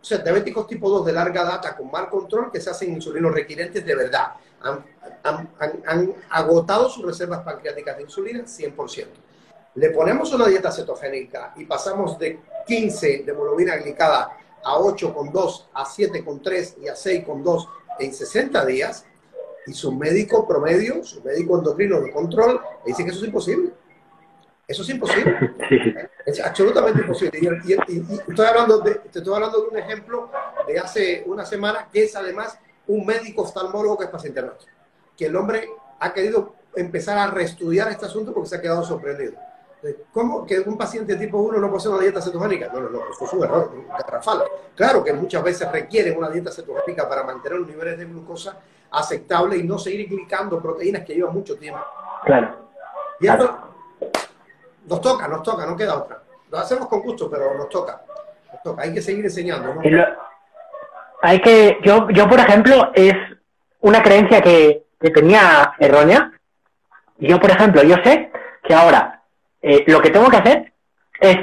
sea, 0.00 0.18
diabéticos 0.18 0.66
tipo 0.66 0.90
2 0.90 1.06
de 1.06 1.12
larga 1.12 1.42
data 1.42 1.74
con 1.74 1.90
mal 1.90 2.10
control 2.10 2.52
que 2.52 2.60
se 2.60 2.68
hacen 2.68 2.92
insulinos 2.92 3.32
requirientes 3.32 3.84
de 3.84 3.94
verdad. 3.94 4.34
Han, 4.60 4.84
han 5.86 6.14
agotado 6.28 6.90
sus 6.90 7.04
reservas 7.04 7.40
pancreáticas 7.40 7.96
de 7.96 8.02
insulina 8.02 8.40
100%. 8.40 9.06
Le 9.76 9.90
ponemos 9.90 10.30
una 10.34 10.46
dieta 10.46 10.70
cetogénica 10.70 11.54
y 11.56 11.64
pasamos 11.64 12.18
de 12.18 12.40
15 12.66 13.22
de 13.24 13.32
hemoglobina 13.32 13.76
glicada 13.76 14.36
a 14.62 14.76
8,2, 14.76 15.64
a 15.72 15.84
7,3 15.84 16.74
y 16.82 16.88
a 16.88 16.94
6,2 16.94 17.68
en 17.98 18.12
60 18.12 18.66
días, 18.66 19.06
y 19.66 19.72
su 19.72 19.92
médico 19.92 20.46
promedio, 20.46 21.02
su 21.04 21.22
médico 21.22 21.58
endocrino 21.58 22.00
de 22.00 22.10
control, 22.10 22.60
dice 22.84 23.04
que 23.04 23.10
eso 23.10 23.20
es 23.20 23.26
imposible. 23.26 23.72
Eso 24.66 24.82
es 24.82 24.88
imposible. 24.88 25.54
Es 26.24 26.40
absolutamente 26.40 27.00
imposible. 27.00 27.38
Y, 27.64 27.72
estoy 28.30 28.46
hablando 28.46 28.78
de, 28.78 28.94
te 28.94 29.18
estoy 29.18 29.34
hablando 29.34 29.62
de 29.62 29.68
un 29.68 29.78
ejemplo 29.78 30.30
de 30.66 30.78
hace 30.78 31.24
una 31.26 31.44
semana 31.44 31.88
que 31.92 32.04
es 32.04 32.16
además 32.16 32.58
un 32.86 33.04
médico 33.04 33.42
oftalmólogo 33.42 33.98
que 33.98 34.04
es 34.04 34.10
paciente 34.10 34.40
nuestro. 34.40 34.68
Que 35.16 35.26
el 35.26 35.36
hombre 35.36 35.68
ha 35.98 36.12
querido 36.12 36.54
empezar 36.74 37.18
a 37.18 37.26
reestudiar 37.28 37.90
este 37.90 38.06
asunto 38.06 38.32
porque 38.32 38.48
se 38.48 38.56
ha 38.56 38.60
quedado 38.60 38.84
sorprendido. 38.84 39.34
¿Cómo 40.12 40.46
que 40.46 40.60
un 40.60 40.78
paciente 40.78 41.16
tipo 41.16 41.38
1 41.38 41.58
no 41.58 41.76
hacer 41.76 41.90
una 41.90 42.00
dieta 42.00 42.22
cetogénica? 42.22 42.70
No, 42.72 42.80
no, 42.80 42.88
no, 42.88 43.00
eso 43.10 43.24
es 43.24 43.32
un 43.32 43.42
error, 43.42 43.72
garrafal. 43.88 44.44
Claro 44.76 45.02
que 45.02 45.12
muchas 45.12 45.42
veces 45.42 45.70
requieren 45.72 46.16
una 46.16 46.30
dieta 46.30 46.52
cetogénica 46.52 47.08
para 47.08 47.24
mantener 47.24 47.58
los 47.58 47.68
niveles 47.68 47.98
de 47.98 48.04
glucosa 48.04 48.60
aceptables 48.92 49.60
y 49.60 49.64
no 49.64 49.78
seguir 49.78 50.08
glicando 50.08 50.60
proteínas 50.60 51.04
que 51.04 51.14
llevan 51.14 51.34
mucho 51.34 51.56
tiempo. 51.56 51.80
Claro. 52.24 52.70
Y 53.20 53.26
esto 53.26 53.58
nos 54.86 55.00
toca, 55.00 55.28
nos 55.28 55.42
toca, 55.42 55.66
no 55.66 55.76
queda 55.76 55.96
otra. 55.96 56.22
Lo 56.50 56.58
hacemos 56.58 56.86
con 56.88 57.00
gusto, 57.00 57.30
pero 57.30 57.54
nos 57.54 57.68
toca. 57.68 58.02
Nos 58.52 58.62
toca. 58.62 58.82
Hay 58.82 58.92
que 58.92 59.00
seguir 59.00 59.24
enseñando. 59.24 59.74
hay 61.22 61.40
que, 61.40 61.78
yo, 61.82 62.08
yo, 62.10 62.28
por 62.28 62.40
ejemplo, 62.40 62.90
es 62.94 63.14
una 63.80 64.02
creencia 64.02 64.40
que, 64.42 64.86
que 65.00 65.10
tenía 65.10 65.74
errónea. 65.78 66.32
Yo, 67.18 67.40
por 67.40 67.50
ejemplo, 67.50 67.82
yo 67.82 67.96
sé 68.04 68.30
que 68.62 68.74
ahora 68.74 69.22
eh, 69.62 69.84
lo 69.86 70.00
que 70.00 70.10
tengo 70.10 70.28
que 70.28 70.36
hacer 70.36 70.72
es 71.20 71.36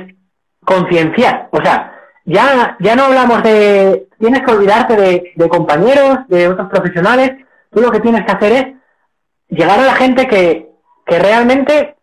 concienciar. 0.64 1.50
O 1.52 1.62
sea, 1.62 1.99
ya, 2.30 2.78
ya 2.80 2.96
no 2.96 3.06
hablamos 3.06 3.42
de, 3.42 4.08
tienes 4.20 4.44
que 4.44 4.52
olvidarte 4.52 4.96
de, 5.36 5.50
compañeros, 5.50 6.20
de 6.28 6.48
otros 6.48 6.70
profesionales. 6.70 7.32
Tú 7.72 7.82
lo 7.82 7.92
que 7.92 8.00
tienes 8.00 8.24
que 8.24 8.32
hacer 8.32 8.52
es 8.52 8.66
llegar 9.50 9.80
a 9.80 9.86
la 9.86 9.96
gente 9.96 10.28
que, 10.28 10.70
que 11.06 11.20
realmente 11.20 11.96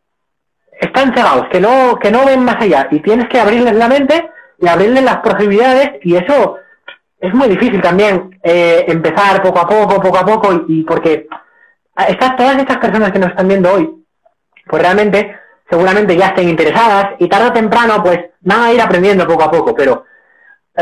están 0.80 1.14
cegados, 1.14 1.46
que 1.48 1.60
no, 1.60 1.98
que 2.00 2.10
no 2.10 2.26
ven 2.26 2.44
más 2.44 2.56
allá. 2.60 2.88
Y 2.90 3.00
tienes 3.00 3.28
que 3.28 3.38
abrirles 3.38 3.76
la 3.76 3.88
mente 3.88 4.28
y 4.58 4.66
abrirles 4.66 5.04
las 5.04 5.18
posibilidades 5.18 5.92
y 6.02 6.16
eso 6.16 6.56
es 7.20 7.32
muy 7.32 7.48
difícil 7.48 7.80
también 7.80 8.38
eh, 8.42 8.84
empezar 8.88 9.40
poco 9.42 9.60
a 9.60 9.68
poco, 9.68 10.00
poco 10.00 10.18
a 10.18 10.24
poco 10.26 10.64
y, 10.66 10.80
y 10.80 10.82
porque 10.82 11.28
estas, 12.08 12.36
todas 12.36 12.58
estas 12.58 12.78
personas 12.78 13.12
que 13.12 13.18
nos 13.18 13.30
están 13.30 13.48
viendo 13.48 13.72
hoy, 13.72 14.04
pues 14.66 14.82
realmente 14.82 15.38
seguramente 15.70 16.16
ya 16.16 16.28
estén 16.28 16.48
interesadas 16.48 17.14
y 17.18 17.28
tarde 17.28 17.48
o 17.48 17.52
temprano 17.52 18.02
pues 18.02 18.18
van 18.40 18.62
a 18.62 18.72
ir 18.72 18.80
aprendiendo 18.80 19.26
poco 19.26 19.44
a 19.44 19.50
poco, 19.50 19.74
pero 19.74 20.04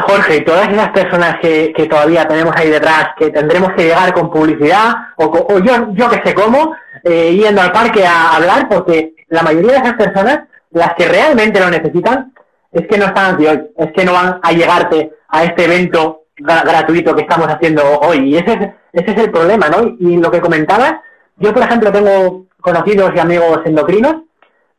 Jorge, 0.03 0.41
todas 0.41 0.69
esas 0.69 0.89
personas 0.91 1.39
que, 1.41 1.73
que 1.73 1.87
todavía 1.87 2.27
tenemos 2.27 2.55
ahí 2.57 2.69
detrás, 2.69 3.11
que 3.17 3.31
tendremos 3.31 3.73
que 3.73 3.85
llegar 3.85 4.13
con 4.13 4.31
publicidad 4.31 4.93
o, 5.17 5.59
yo, 5.61 5.93
yo 5.93 6.11
que 6.11 6.23
sé 6.25 6.35
cómo, 6.35 6.75
eh, 7.05 7.33
yendo 7.35 7.63
al 7.63 7.73
parque 7.73 8.05
a 8.05 8.35
hablar, 8.35 8.69
porque 8.69 9.15
la 9.29 9.43
mayoría 9.43 9.73
de 9.73 9.79
esas 9.79 9.95
personas, 9.95 10.41
las 10.71 10.95
que 10.95 11.07
realmente 11.07 11.61
lo 11.61 11.71
necesitan, 11.71 12.33
es 12.73 12.89
que 12.89 12.99
no 12.99 13.07
están 13.07 13.35
aquí 13.35 13.47
hoy, 13.47 13.63
es 13.77 13.93
que 13.93 14.05
no 14.05 14.13
van 14.13 14.41
a 14.43 14.53
llegarte 14.53 15.13
a 15.29 15.45
este 15.45 15.65
evento 15.65 16.25
gratuito 16.37 17.15
que 17.15 17.23
estamos 17.23 17.47
haciendo 17.47 17.83
hoy. 18.01 18.31
Y 18.31 18.37
ese 18.37 18.53
es, 18.53 18.61
ese 18.93 19.11
es 19.13 19.19
el 19.19 19.31
problema, 19.31 19.69
¿no? 19.69 19.95
Y 20.01 20.17
lo 20.17 20.31
que 20.31 20.41
comentabas, 20.41 20.95
yo 21.37 21.53
por 21.55 21.63
ejemplo 21.63 21.93
tengo 21.93 22.47
conocidos 22.61 23.13
y 23.15 23.19
amigos 23.21 23.61
endocrinos 23.65 24.23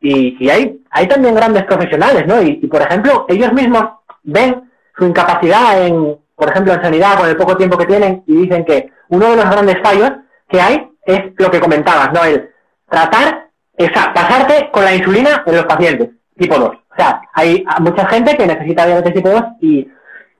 y, 0.00 0.48
hay, 0.50 0.80
hay 0.90 1.08
también 1.08 1.34
grandes 1.34 1.64
profesionales, 1.64 2.26
¿no? 2.26 2.42
Y, 2.42 2.54
por 2.66 2.82
ejemplo, 2.82 3.24
ellos 3.28 3.52
mismos 3.52 3.84
ven 4.22 4.65
su 4.96 5.04
incapacidad 5.04 5.86
en, 5.86 6.18
por 6.34 6.50
ejemplo, 6.50 6.72
en 6.72 6.82
sanidad 6.82 7.18
con 7.18 7.28
el 7.28 7.36
poco 7.36 7.56
tiempo 7.56 7.78
que 7.78 7.86
tienen 7.86 8.22
y 8.26 8.42
dicen 8.42 8.64
que 8.64 8.90
uno 9.08 9.30
de 9.30 9.36
los 9.36 9.50
grandes 9.50 9.76
fallos 9.82 10.10
que 10.48 10.60
hay 10.60 10.90
es 11.04 11.32
lo 11.36 11.50
que 11.50 11.60
comentabas, 11.60 12.12
¿no? 12.12 12.24
El 12.24 12.50
tratar, 12.88 13.48
esa, 13.76 14.12
pasarte 14.12 14.70
con 14.72 14.84
la 14.84 14.94
insulina 14.94 15.42
en 15.46 15.56
los 15.56 15.66
pacientes, 15.66 16.10
tipo 16.38 16.58
2. 16.58 16.68
O 16.68 16.96
sea, 16.96 17.20
hay 17.34 17.64
mucha 17.80 18.06
gente 18.06 18.36
que 18.36 18.46
necesita 18.46 18.86
diabetes 18.86 19.14
tipo 19.14 19.28
2 19.28 19.42
y 19.60 19.88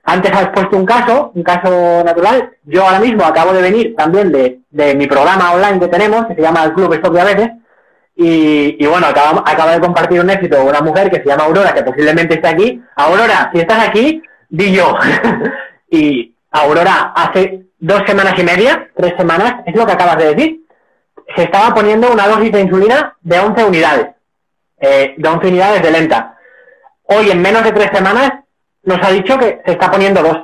antes 0.03 0.31
has 0.31 0.49
puesto 0.49 0.77
un 0.77 0.85
caso, 0.85 1.31
un 1.35 1.43
caso 1.43 2.03
natural. 2.03 2.51
Yo 2.63 2.83
ahora 2.83 2.99
mismo 2.99 3.25
acabo 3.25 3.53
de 3.53 3.61
venir 3.61 3.95
también 3.95 4.31
de, 4.31 4.59
de 4.69 4.95
mi 4.95 5.05
programa 5.05 5.53
online 5.53 5.79
que 5.79 5.87
tenemos, 5.87 6.25
que 6.25 6.35
se 6.35 6.41
llama 6.41 6.63
el 6.63 6.73
Club 6.73 6.93
Stop 6.93 7.13
Diabetes, 7.13 7.51
y, 8.19 8.83
bueno, 8.87 9.05
acaba, 9.05 9.71
de 9.71 9.79
compartir 9.79 10.19
un 10.19 10.29
éxito 10.31 10.63
una 10.63 10.81
mujer 10.81 11.11
que 11.11 11.17
se 11.17 11.25
llama 11.25 11.43
Aurora, 11.43 11.71
que 11.71 11.83
posiblemente 11.83 12.33
está 12.33 12.49
aquí. 12.49 12.81
Aurora, 12.95 13.51
si 13.53 13.59
estás 13.59 13.87
aquí, 13.87 14.23
di 14.49 14.73
yo. 14.73 14.97
y 15.89 16.33
Aurora, 16.51 17.13
hace 17.15 17.65
dos 17.79 18.01
semanas 18.05 18.33
y 18.37 18.43
media, 18.43 18.89
tres 18.95 19.13
semanas, 19.17 19.61
es 19.65 19.75
lo 19.75 19.85
que 19.85 19.93
acabas 19.93 20.17
de 20.17 20.35
decir, 20.35 20.61
se 21.35 21.43
estaba 21.43 21.73
poniendo 21.73 22.11
una 22.11 22.27
dosis 22.27 22.51
de 22.51 22.61
insulina 22.61 23.15
de 23.21 23.39
11 23.39 23.63
unidades, 23.65 24.07
eh, 24.79 25.13
de 25.17 25.29
11 25.29 25.47
unidades 25.47 25.81
de 25.81 25.91
lenta. 25.91 26.37
Hoy, 27.03 27.29
en 27.29 27.41
menos 27.41 27.63
de 27.63 27.71
tres 27.71 27.89
semanas, 27.93 28.31
nos 28.83 28.99
ha 29.05 29.11
dicho 29.11 29.37
que 29.37 29.61
se 29.65 29.73
está 29.73 29.91
poniendo 29.91 30.21
dos. 30.21 30.37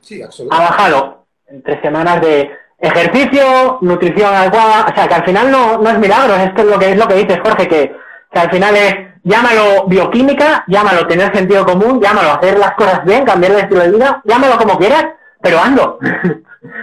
Sí, 0.00 0.22
absolutamente. 0.22 0.66
Ha 0.66 0.70
bajado 0.70 1.26
en 1.46 1.62
tres 1.62 1.80
semanas 1.82 2.20
de 2.20 2.50
ejercicio, 2.78 3.78
nutrición 3.80 4.34
adecuada, 4.34 4.86
o 4.90 4.94
sea, 4.94 5.08
que 5.08 5.14
al 5.14 5.24
final 5.24 5.50
no, 5.50 5.78
no 5.78 5.90
es 5.90 5.98
milagros, 5.98 6.38
esto 6.38 6.62
es 6.62 6.68
lo 6.68 6.78
que 6.78 6.90
es 6.90 6.96
lo 6.96 7.08
que 7.08 7.14
dices, 7.14 7.40
Jorge, 7.42 7.68
que, 7.68 7.96
que 8.30 8.38
al 8.38 8.50
final 8.50 8.76
es, 8.76 8.96
llámalo 9.24 9.86
bioquímica, 9.86 10.64
llámalo 10.68 11.06
tener 11.06 11.34
sentido 11.34 11.64
común, 11.66 12.00
llámalo 12.00 12.32
hacer 12.32 12.58
las 12.58 12.74
cosas 12.74 13.04
bien, 13.04 13.24
cambiar 13.24 13.52
el 13.52 13.58
estilo 13.58 13.80
de 13.80 13.90
vida, 13.90 14.22
llámalo 14.24 14.56
como 14.58 14.78
quieras, 14.78 15.06
pero 15.40 15.58
ando. 15.58 15.98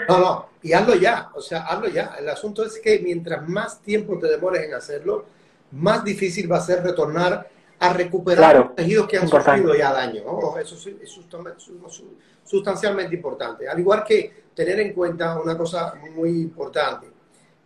No, 0.07 0.19
no, 0.19 0.45
y 0.61 0.73
hazlo 0.73 0.93
ya, 0.93 1.29
o 1.33 1.41
sea, 1.41 1.61
hazlo 1.61 1.87
ya. 1.87 2.13
El 2.19 2.29
asunto 2.29 2.63
es 2.63 2.79
que 2.79 2.99
mientras 2.99 3.47
más 3.49 3.81
tiempo 3.81 4.19
te 4.19 4.27
demores 4.27 4.63
en 4.63 4.75
hacerlo, 4.75 5.25
más 5.71 6.03
difícil 6.03 6.51
va 6.51 6.57
a 6.57 6.61
ser 6.61 6.83
retornar 6.83 7.49
a 7.79 7.93
recuperar 7.93 8.55
los 8.57 8.75
tejidos 8.75 9.07
que 9.07 9.17
han 9.17 9.27
sufrido 9.27 9.73
ya 9.73 9.91
daño. 9.91 10.21
Eso 10.59 10.75
es 10.75 11.19
sustancialmente 12.43 13.15
importante. 13.15 13.67
Al 13.67 13.79
igual 13.79 14.03
que 14.03 14.43
tener 14.53 14.79
en 14.81 14.93
cuenta 14.93 15.39
una 15.39 15.57
cosa 15.57 15.95
muy 16.15 16.29
importante, 16.41 17.07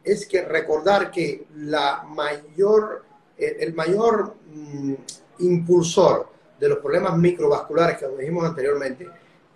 es 0.01 0.25
que 0.25 0.43
recordar 0.43 1.11
que 1.11 1.47
la 1.55 2.03
mayor, 2.07 3.03
el 3.37 3.73
mayor 3.73 4.35
mm, 4.47 4.93
impulsor 5.39 6.29
de 6.59 6.69
los 6.69 6.79
problemas 6.79 7.17
microvasculares 7.17 7.97
que 7.97 8.07
dijimos 8.07 8.45
anteriormente, 8.45 9.07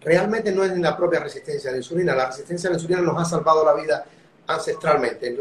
realmente 0.02 0.52
no 0.52 0.64
es 0.64 0.74
ni 0.74 0.82
la 0.82 0.96
propia 0.98 1.20
resistencia 1.20 1.70
a 1.70 1.74
la 1.74 1.78
insulina. 1.78 2.16
La 2.16 2.28
resistencia 2.28 2.70
a 2.70 2.72
la 2.72 2.78
insulina 2.78 3.02
nos 3.02 3.22
ha 3.22 3.26
salvado 3.26 3.66
la 3.66 3.74
vida 3.74 4.06
ancestralmente. 4.48 5.38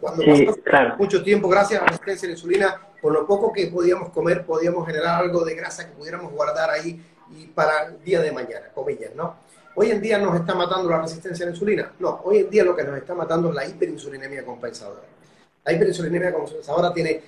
Cuando 0.00 0.24
pasamos 0.24 0.98
mucho 0.98 1.22
tiempo, 1.22 1.48
gracias 1.48 1.80
a 1.80 1.84
la 1.84 1.90
resistencia 1.90 2.26
a 2.26 2.28
la 2.28 2.34
insulina, 2.34 2.80
por 3.00 3.12
lo 3.12 3.26
poco 3.26 3.52
que 3.52 3.66
podíamos 3.66 4.10
comer, 4.10 4.44
podíamos 4.46 4.86
generar 4.86 5.22
algo 5.22 5.44
de 5.44 5.54
grasa 5.54 5.86
que 5.86 5.94
pudiéramos 5.94 6.32
guardar 6.32 6.70
ahí 6.70 7.02
y 7.30 7.46
para 7.46 7.86
el 7.86 8.02
día 8.02 8.20
de 8.20 8.32
mañana, 8.32 8.68
comillas, 8.74 9.14
¿no? 9.14 9.36
Hoy 9.74 9.90
en 9.90 10.00
día 10.00 10.18
nos 10.18 10.34
está 10.34 10.54
matando 10.54 10.88
la 10.88 11.02
resistencia 11.02 11.44
a 11.44 11.48
la 11.48 11.54
insulina. 11.54 11.92
No, 11.98 12.22
hoy 12.24 12.38
en 12.38 12.50
día 12.50 12.64
lo 12.64 12.74
que 12.74 12.82
nos 12.82 12.96
está 12.96 13.14
matando 13.14 13.50
es 13.50 13.54
la 13.54 13.66
hiperinsulinemia 13.66 14.44
compensadora. 14.44 15.02
La 15.64 15.72
hiperinsulinemia 15.72 16.32
compensadora 16.32 16.94
tiene, 16.94 17.20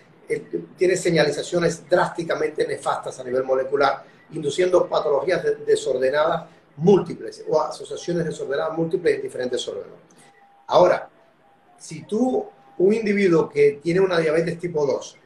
tiene 0.77 0.97
señalizaciones 0.97 1.89
drásticamente 1.89 2.67
nefastas 2.67 3.19
a 3.19 3.25
nivel 3.25 3.45
molecular, 3.45 4.05
induciendo 4.33 4.87
patologías 4.89 5.43
desordenadas 5.65 6.49
múltiples 6.77 7.45
o 7.49 7.61
asociaciones 7.61 8.25
desordenadas 8.25 8.77
múltiples 8.77 9.17
en 9.17 9.23
diferentes 9.23 9.67
órganos. 9.67 9.99
Ahora, 10.67 11.09
si 11.79 12.05
tú, 12.05 12.47
un 12.79 12.93
individuo 12.93 13.49
que 13.49 13.81
tiene 13.83 14.01
una 14.01 14.19
diabetes 14.19 14.59
tipo 14.59 14.85
2, 14.87 15.17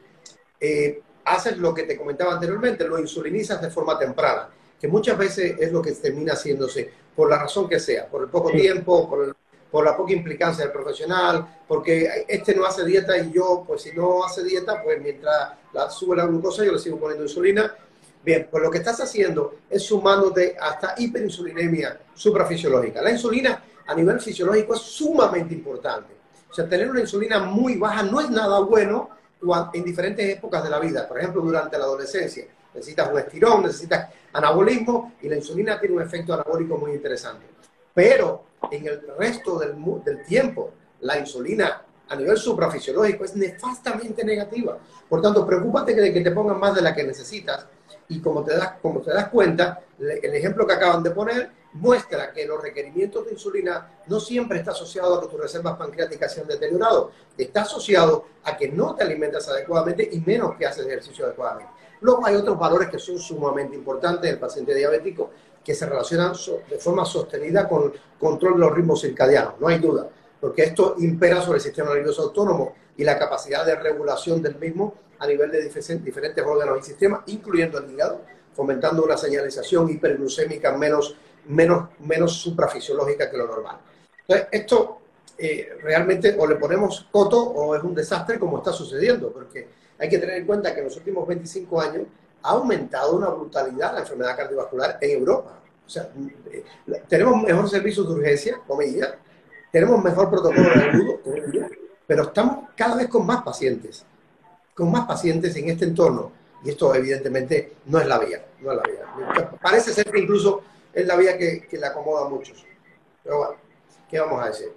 eh, 0.59 1.01
haces 1.25 1.57
lo 1.57 1.73
que 1.73 1.83
te 1.83 1.97
comentaba 1.97 2.33
anteriormente, 2.33 2.87
lo 2.87 2.99
insulinizas 2.99 3.61
de 3.61 3.69
forma 3.69 3.97
temprana, 3.99 4.49
que 4.79 4.87
muchas 4.87 5.17
veces 5.17 5.55
es 5.59 5.71
lo 5.71 5.81
que 5.81 5.91
termina 5.91 6.33
haciéndose 6.33 6.89
por 7.15 7.29
la 7.29 7.39
razón 7.39 7.69
que 7.69 7.79
sea, 7.79 8.07
por 8.07 8.23
el 8.23 8.29
poco 8.29 8.51
tiempo, 8.51 9.09
por, 9.09 9.35
por, 9.73 9.83
la 9.83 9.97
poca 9.97 10.13
implicancia 10.13 10.65
del 10.65 10.71
profesional, 10.71 11.47
porque 11.67 12.25
este 12.27 12.55
no 12.55 12.63
hace 12.63 12.85
dieta 12.85 13.17
y 13.17 13.31
yo, 13.31 13.63
pues 13.65 13.81
si 13.81 13.91
no 13.91 14.23
hace 14.23 14.43
dieta, 14.43 14.83
pues 14.83 15.01
mientras 15.01 15.53
sube 15.89 16.15
la 16.15 16.27
glucosa 16.27 16.63
yo 16.63 16.73
le 16.73 16.79
sigo 16.79 16.99
poniendo 16.99 17.23
insulina. 17.23 17.75
Bien, 18.23 18.47
pues 18.49 18.63
lo 18.63 18.69
que 18.69 18.77
estás 18.77 19.01
haciendo 19.01 19.55
es 19.69 19.83
sumándote 19.83 20.55
hasta 20.59 20.93
hiperinsulinemia 20.97 21.99
suprafisiológica. 22.13 23.01
La 23.01 23.11
insulina 23.11 23.63
a 23.87 23.95
nivel 23.95 24.21
fisiológico 24.21 24.75
es 24.75 24.81
sumamente 24.81 25.53
importante. 25.55 26.13
O 26.49 26.53
sea, 26.53 26.69
tener 26.69 26.89
una 26.89 27.01
insulina 27.01 27.39
muy 27.39 27.75
baja 27.75 28.03
no 28.03 28.21
es 28.21 28.29
nada 28.29 28.59
bueno 28.59 29.09
en 29.73 29.83
diferentes 29.83 30.37
épocas 30.37 30.63
de 30.63 30.69
la 30.69 30.79
vida. 30.79 31.07
Por 31.07 31.17
ejemplo, 31.17 31.41
durante 31.41 31.77
la 31.77 31.85
adolescencia 31.85 32.45
necesitas 32.73 33.11
un 33.11 33.19
estirón, 33.19 33.63
necesitas 33.63 34.09
anabolismo 34.33 35.13
y 35.21 35.29
la 35.29 35.35
insulina 35.35 35.79
tiene 35.79 35.95
un 35.95 36.01
efecto 36.01 36.33
anabólico 36.33 36.77
muy 36.77 36.91
interesante. 36.91 37.45
Pero 37.93 38.52
en 38.71 38.87
el 38.87 39.01
resto 39.17 39.59
del, 39.59 39.75
del 40.03 40.23
tiempo, 40.25 40.71
la 41.01 41.17
insulina 41.17 41.81
a 42.09 42.15
nivel 42.15 42.37
suprafisiológico 42.37 43.25
es 43.25 43.35
nefastamente 43.35 44.23
negativa. 44.23 44.77
Por 45.07 45.21
tanto, 45.21 45.45
preocúpate 45.45 45.93
de 45.95 46.13
que 46.13 46.21
te 46.21 46.31
pongan 46.31 46.59
más 46.59 46.75
de 46.75 46.81
la 46.81 46.93
que 46.93 47.03
necesitas 47.03 47.65
y 48.09 48.19
como 48.19 48.43
te 48.43 48.55
das, 48.55 48.73
como 48.81 49.01
te 49.01 49.11
das 49.11 49.29
cuenta, 49.29 49.81
el 49.99 50.35
ejemplo 50.35 50.67
que 50.67 50.73
acaban 50.73 51.01
de 51.01 51.11
poner 51.11 51.49
muestra 51.73 52.31
que 52.31 52.45
los 52.45 52.61
requerimientos 52.61 53.25
de 53.25 53.31
insulina 53.31 54.03
no 54.07 54.19
siempre 54.19 54.59
está 54.59 54.71
asociado 54.71 55.15
a 55.15 55.21
que 55.21 55.27
tus 55.27 55.39
reservas 55.39 55.77
pancreáticas 55.77 56.33
se 56.33 56.41
han 56.41 56.47
deteriorado, 56.47 57.11
está 57.37 57.61
asociado 57.61 58.25
a 58.43 58.55
que 58.55 58.69
no 58.69 58.95
te 58.95 59.03
alimentas 59.03 59.47
adecuadamente 59.47 60.07
y 60.11 60.19
menos 60.19 60.55
que 60.55 60.65
haces 60.65 60.85
ejercicio 60.85 61.25
adecuadamente. 61.25 61.71
Luego 62.01 62.25
hay 62.25 62.35
otros 62.35 62.59
valores 62.59 62.89
que 62.89 62.99
son 62.99 63.17
sumamente 63.17 63.75
importantes 63.75 64.25
en 64.25 64.33
el 64.35 64.39
paciente 64.39 64.75
diabético 64.75 65.31
que 65.63 65.73
se 65.73 65.85
relacionan 65.85 66.33
de 66.69 66.77
forma 66.77 67.05
sostenida 67.05 67.67
con 67.67 67.93
control 68.19 68.53
de 68.53 68.59
los 68.59 68.73
ritmos 68.73 69.01
circadianos, 69.01 69.55
no 69.59 69.67
hay 69.67 69.79
duda, 69.79 70.09
porque 70.39 70.63
esto 70.63 70.95
impera 70.99 71.41
sobre 71.41 71.57
el 71.57 71.63
sistema 71.63 71.93
nervioso 71.93 72.23
autónomo 72.23 72.75
y 72.97 73.03
la 73.03 73.17
capacidad 73.17 73.65
de 73.65 73.75
regulación 73.75 74.41
del 74.41 74.55
mismo 74.55 74.95
a 75.19 75.27
nivel 75.27 75.51
de 75.51 75.63
diferentes 75.63 76.45
órganos 76.45 76.79
y 76.79 76.83
sistemas, 76.83 77.21
incluyendo 77.27 77.79
el 77.79 77.91
hígado, 77.91 78.21
fomentando 78.53 79.03
una 79.03 79.17
señalización 79.17 79.89
hiperglucémica 79.89 80.75
menos, 80.77 81.15
menos, 81.45 81.89
menos 81.99 82.33
suprafisiológica 82.33 83.31
que 83.31 83.37
lo 83.37 83.47
normal. 83.47 83.77
Entonces, 84.27 84.47
esto 84.51 84.97
eh, 85.37 85.77
realmente 85.81 86.35
o 86.37 86.45
le 86.45 86.55
ponemos 86.55 87.07
coto 87.11 87.41
o 87.41 87.75
es 87.75 87.83
un 87.83 87.95
desastre 87.95 88.37
como 88.37 88.57
está 88.57 88.71
sucediendo, 88.71 89.31
porque 89.31 89.67
hay 89.97 90.09
que 90.09 90.17
tener 90.17 90.37
en 90.37 90.45
cuenta 90.45 90.73
que 90.73 90.79
en 90.79 90.85
los 90.85 90.97
últimos 90.97 91.27
25 91.27 91.81
años 91.81 92.03
ha 92.43 92.51
aumentado 92.51 93.15
una 93.15 93.29
brutalidad 93.29 93.93
la 93.93 94.01
enfermedad 94.01 94.35
cardiovascular 94.35 94.97
en 95.01 95.19
Europa. 95.19 95.59
O 95.85 95.89
sea, 95.89 96.09
tenemos 97.07 97.41
mejor 97.41 97.69
servicio 97.69 98.03
de 98.03 98.13
urgencia, 98.13 98.59
comillas, 98.67 99.15
tenemos 99.71 100.03
mejor 100.03 100.29
protocolo 100.29 100.69
de 100.69 100.81
agudo, 100.81 101.19
pero 102.05 102.23
estamos 102.23 102.69
cada 102.75 102.95
vez 102.95 103.07
con 103.07 103.25
más 103.25 103.43
pacientes, 103.43 104.05
con 104.75 104.91
más 104.91 105.05
pacientes 105.05 105.55
en 105.55 105.69
este 105.69 105.85
entorno. 105.85 106.31
Y 106.63 106.69
esto 106.69 106.93
evidentemente 106.95 107.73
no 107.85 107.99
es 107.99 108.07
la 108.07 108.19
vía, 108.19 108.45
no 108.61 108.71
es 108.71 108.77
la 108.77 108.83
vía. 108.83 109.49
Parece 109.61 109.93
ser 109.93 110.09
que 110.09 110.19
incluso 110.19 110.61
es 110.93 111.05
la 111.05 111.15
vía 111.15 111.37
que, 111.37 111.67
que 111.67 111.77
le 111.77 111.87
acomoda 111.87 112.25
a 112.25 112.29
muchos. 112.29 112.65
Pero 113.23 113.37
bueno, 113.37 113.55
¿qué 114.09 114.19
vamos 114.19 114.41
a 114.41 114.47
decir? 114.47 114.71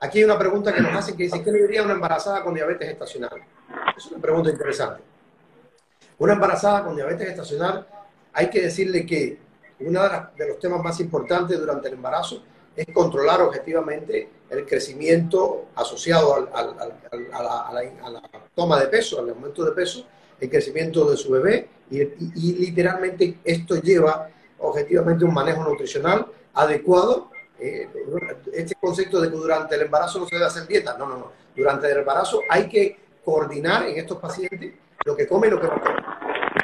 Aquí 0.00 0.18
hay 0.18 0.24
una 0.24 0.38
pregunta 0.38 0.72
que 0.74 0.80
nos 0.80 0.94
hacen 0.94 1.16
que 1.16 1.24
dice, 1.24 1.42
¿qué 1.42 1.52
le 1.52 1.62
diría 1.62 1.82
a 1.82 1.84
una 1.84 1.94
embarazada 1.94 2.42
con 2.42 2.54
diabetes 2.54 2.88
estacional? 2.88 3.42
Es 3.96 4.06
una 4.06 4.20
pregunta 4.20 4.50
interesante. 4.50 5.09
Una 6.20 6.34
embarazada 6.34 6.84
con 6.84 6.94
diabetes 6.94 7.30
estacional, 7.30 7.86
hay 8.34 8.50
que 8.50 8.60
decirle 8.60 9.06
que 9.06 9.38
uno 9.80 10.02
de, 10.36 10.48
los 10.48 10.58
temas 10.58 10.82
más 10.82 11.00
importantes 11.00 11.58
durante 11.58 11.88
el 11.88 11.94
embarazo 11.94 12.42
es 12.76 12.86
controlar 12.92 13.40
objetivamente 13.40 14.28
el 14.50 14.66
crecimiento 14.66 15.68
asociado 15.74 16.50
a, 16.52 16.62
la, 16.62 18.22
toma 18.54 18.78
de 18.78 18.88
peso, 18.88 19.18
al 19.18 19.30
aumento 19.30 19.64
de 19.64 19.72
peso, 19.72 20.04
el 20.38 20.50
crecimiento 20.50 21.10
de 21.10 21.16
su 21.16 21.30
bebé 21.30 21.68
y, 21.90 22.04
literalmente 22.52 23.38
esto 23.42 23.76
lleva 23.76 24.28
objetivamente 24.58 25.24
un 25.24 25.32
manejo 25.32 25.64
nutricional 25.64 26.26
adecuado. 26.52 27.30
Eh, 27.58 27.88
este 28.52 28.74
concepto 28.74 29.22
de 29.22 29.30
que 29.30 29.36
durante 29.36 29.74
el 29.74 29.82
embarazo 29.82 30.18
no 30.18 30.26
se 30.26 30.34
debe 30.34 30.46
hacer 30.46 30.66
dieta, 30.66 30.98
no, 30.98 31.06
no, 31.06 31.16
no. 31.16 31.32
Durante 31.56 31.90
el 31.90 31.98
embarazo 31.98 32.42
hay 32.46 32.68
que 32.68 32.98
coordinar 33.24 33.86
en 33.86 33.98
estos 33.98 34.18
pacientes 34.18 34.74
lo 35.04 35.16
que 35.16 35.26
come 35.26 35.46
y 35.46 35.50
lo 35.50 35.60
que 35.60 35.66
no 35.66 35.80
come. 35.80 35.99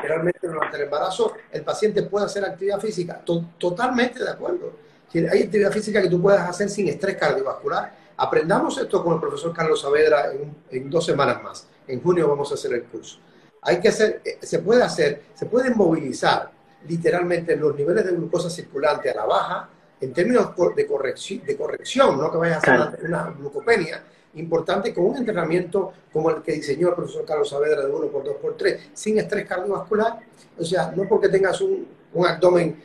Literalmente 0.07 0.47
durante 0.47 0.77
el 0.77 0.83
embarazo 0.85 1.33
el 1.51 1.63
paciente 1.63 2.03
puede 2.05 2.27
hacer 2.27 2.45
actividad 2.45 2.79
física. 2.79 3.21
totalmente 3.59 4.23
de 4.23 4.31
acuerdo. 4.31 4.73
Si 5.11 5.19
hay 5.19 5.43
actividad 5.43 5.73
física 5.73 6.01
que 6.01 6.09
tú 6.09 6.23
puedes 6.23 6.41
hacer 6.41 6.69
sin 6.69 6.89
estrés 6.89 7.17
cardiovascular. 7.17 8.07
Aprendamos 8.19 8.79
esto 8.79 9.03
con 9.03 9.15
el 9.15 9.21
profesor 9.21 9.53
Carlos 9.53 9.81
Saavedra 9.81 10.31
en, 10.71 10.89
dos 10.89 11.05
semanas 11.05 11.43
más. 11.43 11.67
En 11.89 12.01
junio 12.01 12.29
vamos 12.29 12.51
a 12.53 12.55
hacer 12.55 12.73
el 12.73 12.85
curso. 12.85 13.19
Hay 13.63 13.81
que 13.81 13.89
hacer, 13.89 14.23
eh, 14.25 14.39
se 14.41 14.61
puede 14.61 14.83
hacer, 14.83 15.23
se 15.35 15.47
puede 15.47 15.71
movilizar 15.71 16.51
literalmente 16.89 17.57
los 17.57 17.75
niveles 17.75 18.05
de 18.07 18.13
glucosa 18.13 18.49
circulante 18.49 19.11
a 19.11 19.17
la 19.17 19.25
baja 19.25 19.69
en 20.01 20.13
términos 20.13 20.51
de 20.77 20.87
corrección, 20.87 21.43
de 21.45 21.57
corrección 21.57 22.19
no 22.19 22.31
que 22.31 22.39
vayas 22.39 22.67
a 22.67 22.85
hacer 22.85 23.05
una 23.05 23.31
glucopenia, 23.31 24.05
importante 24.37 24.95
con 24.95 25.07
un 25.07 25.17
entrenamiento 25.17 25.93
como 26.13 26.31
el 26.31 26.43
que 26.43 26.53
diseñó 26.53 26.89
el 26.89 26.95
profesor 26.95 27.25
Carlos 27.25 27.49
Saavedra 27.49 27.83
de 27.83 27.91
1 27.91 28.07
por 28.09 28.25
2 28.25 28.37
por 28.37 28.57
3 28.57 28.91
sin 28.93 29.19
estrés 29.19 29.47
cardiovascular. 29.47 30.21
O 30.59 30.65
sea, 30.65 30.93
no 30.95 31.09
porque 31.09 31.29
tengas 31.29 31.61
un, 31.61 31.87
un 32.13 32.27
abdomen, 32.27 32.83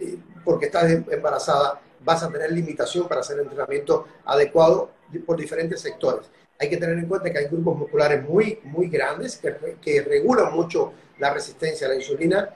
eh, 0.00 0.18
porque 0.44 0.66
estás 0.66 0.90
embarazada, 0.90 1.80
vas 2.04 2.22
a 2.22 2.30
tener 2.30 2.50
limitación 2.52 3.06
para 3.06 3.20
hacer 3.20 3.38
entrenamiento 3.38 4.06
adecuado 4.24 4.90
por 5.26 5.36
diferentes 5.36 5.80
sectores. 5.80 6.30
Hay 6.58 6.68
que 6.68 6.76
tener 6.76 6.98
en 6.98 7.06
cuenta 7.06 7.30
que 7.30 7.38
hay 7.38 7.46
grupos 7.46 7.76
musculares 7.76 8.26
muy, 8.28 8.60
muy 8.64 8.88
grandes 8.88 9.36
que, 9.36 9.76
que 9.80 10.02
regulan 10.02 10.52
mucho 10.54 10.92
la 11.18 11.32
resistencia 11.32 11.86
a 11.86 11.90
la 11.90 11.96
insulina 11.96 12.50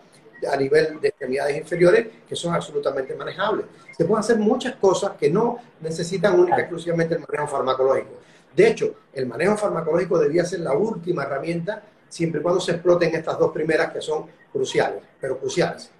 a 0.50 0.56
nivel 0.56 1.00
de 1.00 1.08
extremidades 1.08 1.56
inferiores 1.56 2.06
que 2.28 2.36
son 2.36 2.54
absolutamente 2.54 3.14
manejables. 3.14 3.66
Se 3.96 4.04
pueden 4.04 4.20
hacer 4.20 4.38
muchas 4.38 4.76
cosas 4.76 5.12
que 5.18 5.30
no 5.30 5.58
necesitan 5.80 6.38
única 6.38 6.60
exclusivamente 6.60 7.14
el 7.14 7.20
manejo 7.20 7.48
farmacológico. 7.48 8.10
De 8.56 8.68
hecho, 8.68 8.94
el 9.12 9.26
manejo 9.26 9.54
farmacológico 9.56 10.18
debía 10.18 10.42
ser 10.44 10.60
la 10.60 10.72
última 10.72 11.24
herramienta 11.24 11.82
siempre 12.08 12.40
y 12.40 12.42
cuando 12.42 12.60
se 12.60 12.72
exploten 12.72 13.14
estas 13.14 13.38
dos 13.38 13.52
primeras 13.52 13.92
que 13.92 14.00
son 14.00 14.24
cruciales, 14.50 15.02
pero 15.20 15.38
cruciales. 15.38 15.92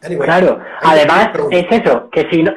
claro, 0.00 0.58
además 0.82 1.30
es 1.52 1.66
eso, 1.70 2.10
que 2.10 2.28
si 2.30 2.42
no, 2.42 2.52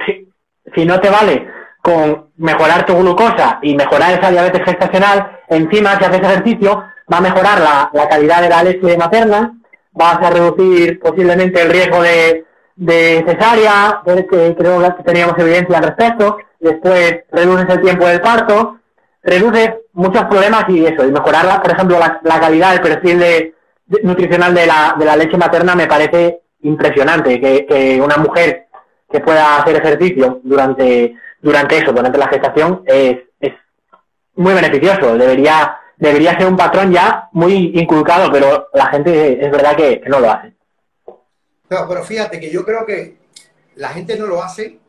si, 0.74 0.86
no 0.86 1.00
te 1.00 1.10
vale 1.10 1.48
con 1.84 2.32
mejorar 2.38 2.84
tu 2.84 2.98
glucosa 2.98 3.60
y 3.62 3.76
mejorar 3.76 4.18
esa 4.18 4.32
diabetes 4.32 4.64
gestacional, 4.64 5.40
encima 5.48 6.00
si 6.00 6.06
haces 6.06 6.22
ejercicio 6.22 6.84
va 7.12 7.18
a 7.18 7.22
mejorar 7.22 7.92
la, 7.94 8.10
calidad 8.10 8.42
de 8.42 8.50
la 8.50 8.64
leche 8.64 8.98
materna, 8.98 9.56
vas 9.92 10.18
a 10.18 10.32
reducir 10.32 11.00
posiblemente 11.00 11.62
el 11.62 11.70
riesgo 11.70 12.02
de, 12.02 12.46
de 12.76 13.24
cesárea, 13.28 14.02
creo 14.04 14.28
que 14.28 15.04
teníamos 15.06 15.38
evidencia 15.38 15.78
al 15.78 15.84
respecto, 15.84 16.38
después 16.60 17.24
reduces 17.32 17.70
el 17.70 17.82
tiempo 17.82 18.08
del 18.08 18.22
parto, 18.22 18.80
reduces 19.24 19.76
muchos 19.94 20.24
problemas 20.26 20.66
y 20.70 20.86
eso, 20.86 21.06
y 21.06 21.12
mejorar, 21.12 21.62
por 21.62 21.72
ejemplo, 21.72 22.00
la, 22.00 22.40
calidad, 22.40 22.76
el 22.76 22.82
perfil 22.82 23.20
de, 23.20 23.56
nutricional 24.04 24.54
de 24.54 24.66
la, 24.66 24.96
de 24.98 25.06
la 25.06 25.16
leche 25.16 25.38
materna 25.38 25.76
me 25.76 25.88
parece 25.88 26.42
impresionante, 26.62 27.40
que, 27.40 28.00
una 28.02 28.18
mujer 28.18 28.68
que 29.10 29.20
pueda 29.20 29.58
hacer 29.58 29.76
ejercicio 29.78 30.42
durante, 30.44 31.16
durante 31.42 31.78
eso, 31.78 31.94
durante 31.94 32.18
la 32.18 32.28
gestación, 32.28 32.84
es, 32.86 33.18
es 33.40 33.54
muy 34.36 34.54
beneficioso, 34.54 35.18
debería, 35.18 35.78
debería 35.98 36.38
ser 36.38 36.48
un 36.48 36.58
patrón 36.58 36.92
ya 36.92 37.30
muy 37.32 37.72
inculcado, 37.76 38.32
pero 38.32 38.70
la 38.74 38.88
gente 38.88 39.46
es 39.46 39.52
verdad 39.52 39.76
que, 39.76 40.02
no 40.08 40.20
lo 40.20 40.32
hace. 40.32 40.54
pero 41.68 42.04
fíjate 42.04 42.40
que 42.40 42.52
yo 42.52 42.66
creo 42.66 42.86
que 42.86 43.18
la 43.76 43.90
gente 43.90 44.18
no 44.18 44.26
lo 44.26 44.44
hace 44.44 44.80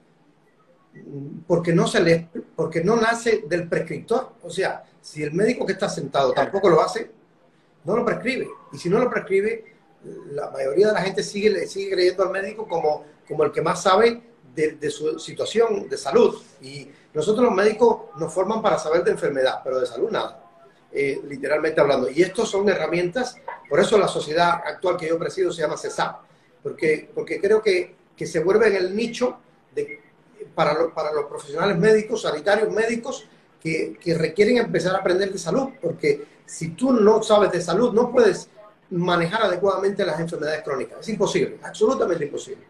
porque 1.47 1.73
no 1.73 1.87
se 1.87 2.01
le, 2.01 2.29
porque 2.55 2.83
no 2.83 2.97
nace 2.97 3.45
del 3.47 3.69
prescriptor. 3.69 4.35
O 4.43 4.51
sea, 4.51 4.85
si 5.01 5.23
el 5.23 5.33
médico 5.33 5.67
que 5.67 5.73
está 5.73 5.89
sentado 5.89 6.33
tampoco 6.33 6.69
lo 6.69 6.81
hace, 6.81 7.11
no 7.85 7.97
lo 7.97 8.05
prescribe. 8.05 8.49
Y 8.73 8.79
si 8.79 8.89
no 8.89 8.99
lo 8.99 9.11
prescribe, 9.11 9.77
la 10.33 10.51
mayoría 10.51 10.89
de 10.89 10.93
la 10.93 11.03
gente 11.03 11.23
sigue, 11.23 11.67
sigue 11.67 11.93
creyendo 11.93 12.25
al 12.25 12.31
médico 12.31 12.67
como, 12.67 13.05
como 13.27 13.45
el 13.45 13.53
que 13.53 13.63
más 13.63 13.83
sabe 13.83 14.23
de, 14.55 14.91
su 14.91 15.19
situación 15.19 15.89
de 15.89 15.97
salud. 15.97 16.37
Y 16.61 16.89
nosotros 17.15 17.45
los 17.45 17.55
médicos 17.55 18.11
nos 18.19 18.33
forman 18.33 18.61
para 18.61 18.79
saber 18.79 19.05
de 19.05 19.13
enfermedad, 19.13 19.61
pero 19.63 19.81
de 19.81 19.87
salud 19.87 20.11
nada. 20.11 20.45
Eh, 20.91 21.21
literalmente 21.29 21.81
hablando. 21.81 22.11
Y 22.11 22.23
estos 22.23 22.51
son 22.51 22.69
herramientas, 22.69 23.37
por 23.69 23.79
eso 23.79 23.99
la 23.99 24.09
sociedad 24.09 24.63
actual 24.65 24.97
que 24.97 25.09
yo 25.09 25.19
presido 25.19 25.53
se 25.53 25.61
llama 25.61 25.77
CESAP, 25.77 26.23
porque, 26.63 27.11
porque 27.15 27.41
creo 27.41 27.61
que, 27.61 27.95
que 28.17 28.27
se 28.27 28.41
vuelve 28.41 28.69
en 28.69 28.77
el 28.77 28.97
nicho 28.97 29.39
de 29.75 30.01
para, 30.55 30.93
para 30.95 31.13
los 31.13 31.27
profesionales 31.27 31.77
médicos, 31.79 32.23
sanitarios 32.23 32.71
médicos, 32.71 33.27
que, 33.61 33.99
que, 34.01 34.15
requieren 34.15 34.59
empezar 34.59 34.95
a 34.95 34.99
aprender 34.99 35.33
de 35.33 35.39
salud, 35.39 35.71
porque 35.81 36.25
si 36.47 36.71
tú 36.71 36.93
no 36.93 37.23
sabes 37.23 37.51
de 37.51 37.61
salud, 37.61 37.93
no 37.93 38.13
puedes 38.13 38.49
manejar 38.91 39.43
adecuadamente 39.43 40.05
las 40.05 40.21
enfermedades 40.21 40.63
crónicas. 40.63 41.01
Es 41.01 41.09
imposible, 41.09 41.59
absolutamente 41.63 42.25
imposible. 42.25 42.65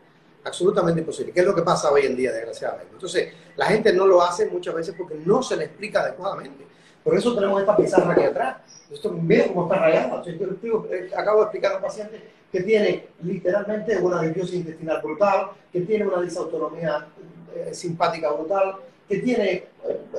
Absolutamente 0.44 1.00
imposible, 1.00 1.32
que 1.32 1.40
es 1.40 1.46
lo 1.46 1.54
que 1.54 1.62
pasa 1.62 1.90
hoy 1.90 2.06
en 2.06 2.16
día, 2.16 2.32
desgraciadamente. 2.32 2.92
Entonces, 2.92 3.34
la 3.56 3.66
gente 3.66 3.92
no 3.92 4.06
lo 4.06 4.22
hace 4.22 4.46
muchas 4.46 4.74
veces 4.74 4.94
porque 4.96 5.16
no 5.24 5.42
se 5.42 5.56
le 5.56 5.64
explica 5.64 6.00
adecuadamente. 6.00 6.64
Por 7.04 7.16
eso 7.16 7.34
tenemos 7.34 7.60
esta 7.60 7.76
pizarra 7.76 8.12
aquí 8.12 8.22
atrás. 8.22 8.56
Esto, 8.90 9.10
mira 9.10 9.48
cómo 9.48 9.64
está 9.64 9.76
rayado. 9.76 10.22
Eh, 10.26 11.10
acabo 11.16 11.40
de 11.40 11.44
explicar 11.44 11.72
a 11.72 11.76
un 11.76 11.82
paciente 11.82 12.22
que 12.50 12.62
tiene 12.62 13.08
literalmente 13.22 13.98
una 13.98 14.22
disbiosis 14.22 14.54
intestinal 14.54 15.02
brutal, 15.02 15.50
que 15.72 15.80
tiene 15.82 16.06
una 16.06 16.22
disautonomía 16.22 17.06
eh, 17.54 17.74
simpática 17.74 18.30
brutal, 18.32 18.76
que 19.08 19.18
tiene 19.18 19.52
eh, 19.52 19.66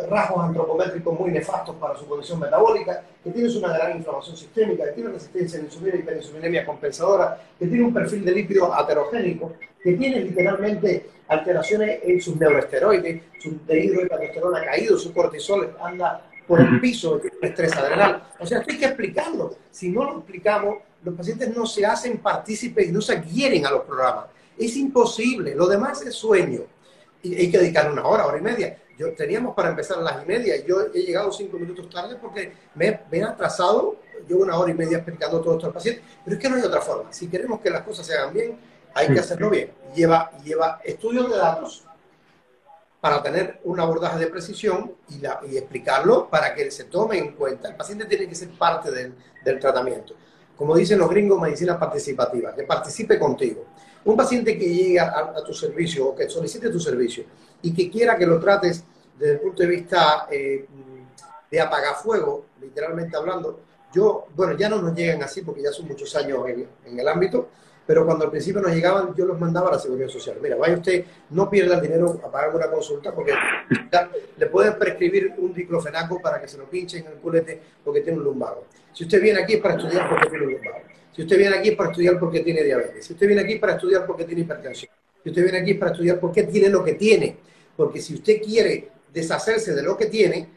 rasgos 0.10 0.44
antropométricos 0.46 1.20
muy 1.20 1.32
nefastos 1.32 1.76
para 1.76 1.96
su 1.96 2.08
condición 2.08 2.40
metabólica, 2.40 3.04
que 3.24 3.30
tiene 3.30 3.56
una 3.58 3.78
gran 3.78 3.98
inflamación 3.98 4.36
sistémica, 4.36 4.86
que 4.86 4.92
tiene 4.94 5.12
resistencia 5.12 5.60
a 5.60 5.62
la 5.62 5.68
insulina 5.68 5.98
y 5.98 6.00
hiperinsulinemia 6.00 6.66
compensadora, 6.66 7.40
que 7.58 7.68
tiene 7.68 7.84
un 7.84 7.94
perfil 7.94 8.26
de 8.26 8.32
lípido 8.32 8.74
aterogénico, 8.74 9.54
que 9.82 9.94
tiene 9.94 10.22
literalmente 10.22 11.10
alteraciones 11.28 12.00
en 12.04 12.20
sus 12.22 12.36
neuroesteroides, 12.38 13.22
su 13.40 13.60
dehidrohidratestosterona 13.66 14.66
caído, 14.66 14.98
su 14.98 15.14
cortisol 15.14 15.76
anda 15.82 16.26
por 16.48 16.60
el 16.60 16.82
piso, 16.82 17.20
tiene 17.20 17.38
estrés 17.44 17.78
adrenal. 17.78 18.24
O 18.40 18.46
sea, 18.46 18.60
esto 18.60 18.72
hay 18.72 18.80
que 18.80 18.86
explicarlo. 18.86 19.56
Si 19.70 19.90
no 19.90 20.04
lo 20.04 20.18
explicamos, 20.18 20.78
los 21.04 21.14
pacientes 21.14 21.56
no 21.56 21.66
se 21.68 21.86
hacen 21.86 22.18
partícipes 22.18 22.90
y 22.90 22.92
no 22.92 23.02
se 23.02 23.14
adhieren 23.14 23.66
a 23.68 23.72
los 23.72 23.84
programas. 23.84 24.26
Es 24.58 24.76
imposible, 24.76 25.54
lo 25.54 25.68
demás 25.68 26.02
es 26.02 26.16
sueño. 26.16 26.62
Y 27.22 27.36
hay 27.36 27.52
que 27.52 27.58
dedicar 27.58 27.92
una 27.92 28.06
hora, 28.06 28.26
hora 28.26 28.38
y 28.38 28.42
media. 28.42 28.78
Yo 28.98 29.14
teníamos 29.14 29.56
para 29.56 29.70
empezar 29.70 29.98
a 29.98 30.02
las 30.02 30.24
y 30.24 30.28
media 30.28 30.58
y 30.58 30.66
yo 30.66 30.82
he 30.94 31.00
llegado 31.02 31.32
cinco 31.32 31.58
minutos 31.58 31.90
tarde 31.90 32.18
porque 32.22 32.52
me, 32.76 33.00
me 33.10 33.20
he 33.20 33.24
atrasado, 33.24 33.98
llevo 34.28 34.44
una 34.44 34.58
hora 34.58 34.72
y 34.72 34.74
media 34.74 34.98
explicando 34.98 35.40
todo 35.40 35.54
esto 35.54 35.68
al 35.68 35.74
paciente, 35.74 36.02
pero 36.24 36.36
es 36.36 36.42
que 36.42 36.50
no 36.50 36.56
hay 36.58 36.64
otra 36.64 36.82
forma. 36.82 37.14
Si 37.14 37.28
queremos 37.28 37.62
que 37.62 37.70
las 37.70 37.84
cosas 37.84 38.06
se 38.06 38.14
hagan 38.14 38.34
bien, 38.34 38.60
hay 38.94 39.14
que 39.14 39.20
hacerlo 39.20 39.50
bien. 39.50 39.72
Lleva, 39.96 40.32
lleva 40.44 40.82
estudios 40.84 41.30
de 41.30 41.38
datos 41.38 41.86
para 43.00 43.24
tener 43.24 43.60
un 43.64 43.80
abordaje 43.80 44.20
de 44.20 44.28
precisión 44.28 44.94
y, 45.10 45.20
la, 45.20 45.40
y, 45.50 45.58
explicarlo 45.58 46.30
para 46.30 46.54
que 46.54 46.70
se 46.70 46.86
tome 46.86 47.18
en 47.18 47.34
cuenta. 47.34 47.70
El 47.70 47.76
paciente 47.76 48.06
tiene 48.06 48.28
que 48.28 48.36
ser 48.36 48.50
parte 48.50 48.92
del, 48.92 49.16
del, 49.44 49.60
tratamiento. 49.60 50.16
Como 50.58 50.76
dicen 50.76 51.00
los 51.00 51.10
gringos, 51.10 51.40
medicina 51.40 51.80
participativa, 51.80 52.54
que 52.54 52.64
participe 52.64 53.18
contigo. 53.18 53.66
Un 54.10 54.18
paciente 54.18 54.58
que 54.58 54.68
llegue 54.68 55.00
a, 55.00 55.36
tu 55.46 55.54
servicio 55.54 56.08
o 56.08 56.16
que 56.16 56.28
solicite 56.28 56.72
tu 56.72 56.80
servicio 56.80 57.26
y 57.62 57.72
que 57.72 57.92
quiera 57.92 58.18
que 58.18 58.26
lo 58.26 58.40
trates 58.40 58.84
desde 59.16 59.34
el 59.34 59.40
punto 59.40 59.62
de 59.62 59.70
vista 59.70 60.28
eh, 60.32 60.66
de 61.52 61.62
apagafuego, 61.62 62.46
literalmente 62.60 63.16
hablando, 63.16 63.60
yo, 63.94 64.26
bueno, 64.36 64.58
ya 64.58 64.68
no 64.68 64.82
nos 64.82 64.96
llegan 64.96 65.22
así 65.22 65.44
porque 65.44 65.62
ya 65.62 65.72
son 65.72 65.88
muchos 65.88 66.16
años 66.16 66.40
en, 66.48 66.68
en 66.86 67.00
el 67.00 67.08
ámbito, 67.08 67.50
pero 67.86 68.04
cuando 68.04 68.26
al 68.26 68.32
principio 68.32 68.62
nos 68.62 68.74
llegaban, 68.74 69.14
yo 69.14 69.28
los 69.28 69.40
mandaba 69.40 69.70
a 69.70 69.74
la 69.74 69.80
Seguridad 69.80 70.08
Social. 70.08 70.38
Mira, 70.42 70.56
vaya 70.56 70.74
usted, 70.74 71.06
no 71.30 71.48
pierda 71.48 71.76
el 71.76 71.82
dinero 71.82 72.20
a 72.26 72.32
pagar 72.32 72.56
una 72.56 72.72
consulta 72.72 73.14
porque 73.14 73.34
le 74.38 74.46
pueden 74.48 74.80
prescribir 74.80 75.36
un 75.38 75.54
diclofenaco 75.54 76.20
para 76.20 76.42
que 76.42 76.48
se 76.48 76.58
lo 76.58 76.68
pinchen 76.68 77.06
en 77.06 77.12
el 77.12 77.20
culete 77.20 77.62
porque 77.86 78.02
tiene 78.02 78.18
un 78.18 78.24
lumbago. 78.24 78.66
Si 78.92 79.04
usted 79.04 79.22
viene 79.22 79.44
aquí 79.44 79.54
es 79.54 79.62
para 79.62 79.76
estudiar 79.76 80.10
porque 80.10 80.30
tiene 80.30 80.48
un 80.48 80.54
lumbago. 80.54 80.80
Si 81.20 81.24
usted 81.24 81.38
viene 81.38 81.58
aquí 81.58 81.68
es 81.68 81.76
para 81.76 81.90
estudiar 81.90 82.18
porque 82.18 82.40
tiene 82.40 82.64
diabetes. 82.64 83.06
Si 83.06 83.12
usted 83.12 83.28
viene 83.28 83.42
aquí 83.42 83.56
es 83.56 83.60
para 83.60 83.74
estudiar 83.74 84.08
porque 84.08 84.24
tiene 84.24 84.44
hipertensión. 84.44 84.90
Si 85.22 85.30
usted 85.30 85.44
viene 85.44 85.58
aquí 85.58 85.72
es 85.72 85.78
para 85.78 85.92
estudiar 85.92 86.18
porque 86.18 86.44
tiene 86.44 86.70
lo 86.70 86.82
que 86.82 86.94
tiene. 86.94 87.36
Porque 87.76 88.00
si 88.00 88.14
usted 88.14 88.42
quiere 88.42 88.90
deshacerse 89.14 89.76
de 89.76 89.84
lo 89.84 89.98
que 89.98 90.06
tiene, 90.06 90.48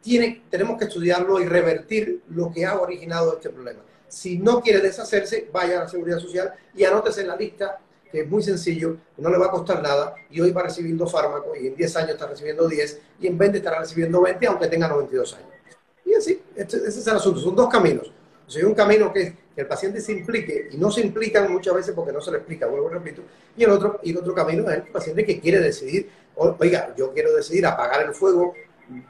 tiene 0.00 0.44
tenemos 0.48 0.78
que 0.78 0.84
estudiarlo 0.84 1.40
y 1.40 1.46
revertir 1.46 2.22
lo 2.28 2.52
que 2.52 2.64
ha 2.64 2.80
originado 2.80 3.34
este 3.34 3.50
problema. 3.50 3.80
Si 4.06 4.38
no 4.38 4.60
quiere 4.60 4.80
deshacerse, 4.80 5.48
vaya 5.52 5.78
a 5.80 5.82
la 5.82 5.88
Seguridad 5.88 6.20
Social 6.20 6.54
y 6.72 6.84
anótese 6.84 7.22
en 7.22 7.26
la 7.26 7.34
lista, 7.34 7.80
que 8.12 8.20
es 8.20 8.28
muy 8.30 8.44
sencillo, 8.44 8.98
no 9.16 9.28
le 9.28 9.38
va 9.38 9.46
a 9.46 9.50
costar 9.50 9.82
nada, 9.82 10.14
y 10.30 10.40
hoy 10.40 10.52
va 10.52 10.62
recibiendo 10.62 11.08
fármacos, 11.08 11.58
y 11.60 11.66
en 11.66 11.74
10 11.74 11.96
años 11.96 12.10
está 12.10 12.28
recibiendo 12.28 12.68
10, 12.68 13.00
y 13.22 13.26
en 13.26 13.36
20 13.36 13.58
estará 13.58 13.80
recibiendo 13.80 14.22
20, 14.22 14.46
aunque 14.46 14.68
tenga 14.68 14.86
92 14.86 15.34
años. 15.34 15.48
Y 16.04 16.14
así, 16.14 16.40
este, 16.54 16.76
ese 16.76 17.00
es 17.00 17.06
el 17.08 17.16
asunto. 17.16 17.40
Son 17.40 17.56
dos 17.56 17.68
caminos. 17.68 18.12
O 18.46 18.50
sea, 18.50 18.62
hay 18.62 18.68
un 18.68 18.74
camino 18.74 19.12
que 19.12 19.22
es 19.22 19.32
el 19.56 19.66
paciente 19.66 20.00
se 20.00 20.12
implique, 20.12 20.68
y 20.70 20.76
no 20.76 20.90
se 20.90 21.00
implican 21.00 21.50
muchas 21.50 21.74
veces 21.74 21.94
porque 21.94 22.12
no 22.12 22.20
se 22.20 22.30
le 22.30 22.38
explica, 22.38 22.66
vuelvo 22.66 22.88
repito, 22.90 23.22
y 23.56 23.64
el 23.64 23.70
otro, 23.70 24.00
y 24.02 24.10
el 24.10 24.18
otro 24.18 24.34
camino 24.34 24.68
es 24.70 24.76
el 24.76 24.82
paciente 24.84 25.24
que 25.24 25.40
quiere 25.40 25.60
decidir, 25.60 26.10
oiga, 26.36 26.94
yo 26.96 27.12
quiero 27.12 27.34
decidir 27.34 27.66
apagar 27.66 28.02
el 28.02 28.14
fuego 28.14 28.54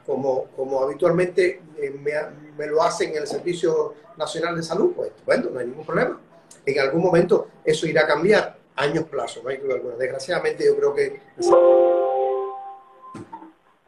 como, 0.05 0.45
como 0.55 0.81
habitualmente 0.81 1.61
eh, 1.77 1.93
me, 2.01 2.13
me, 2.57 2.67
lo 2.67 2.81
hacen 2.81 3.11
en 3.11 3.17
el 3.17 3.27
Servicio 3.27 3.93
Nacional 4.17 4.55
de 4.55 4.63
Salud, 4.63 4.93
pues 4.95 5.11
bueno, 5.25 5.49
no 5.51 5.59
hay 5.59 5.67
ningún 5.67 5.85
problema. 5.85 6.19
En 6.65 6.79
algún 6.79 7.03
momento 7.03 7.47
eso 7.63 7.85
irá 7.85 8.03
a 8.03 8.07
cambiar, 8.07 8.57
años 8.75 9.05
plazo, 9.05 9.41
no 9.43 9.49
hay 9.49 9.57
duda 9.57 9.75
alguna. 9.75 9.95
Desgraciadamente 9.95 10.65
yo 10.65 10.75
creo 10.77 10.95
que... 10.95 11.21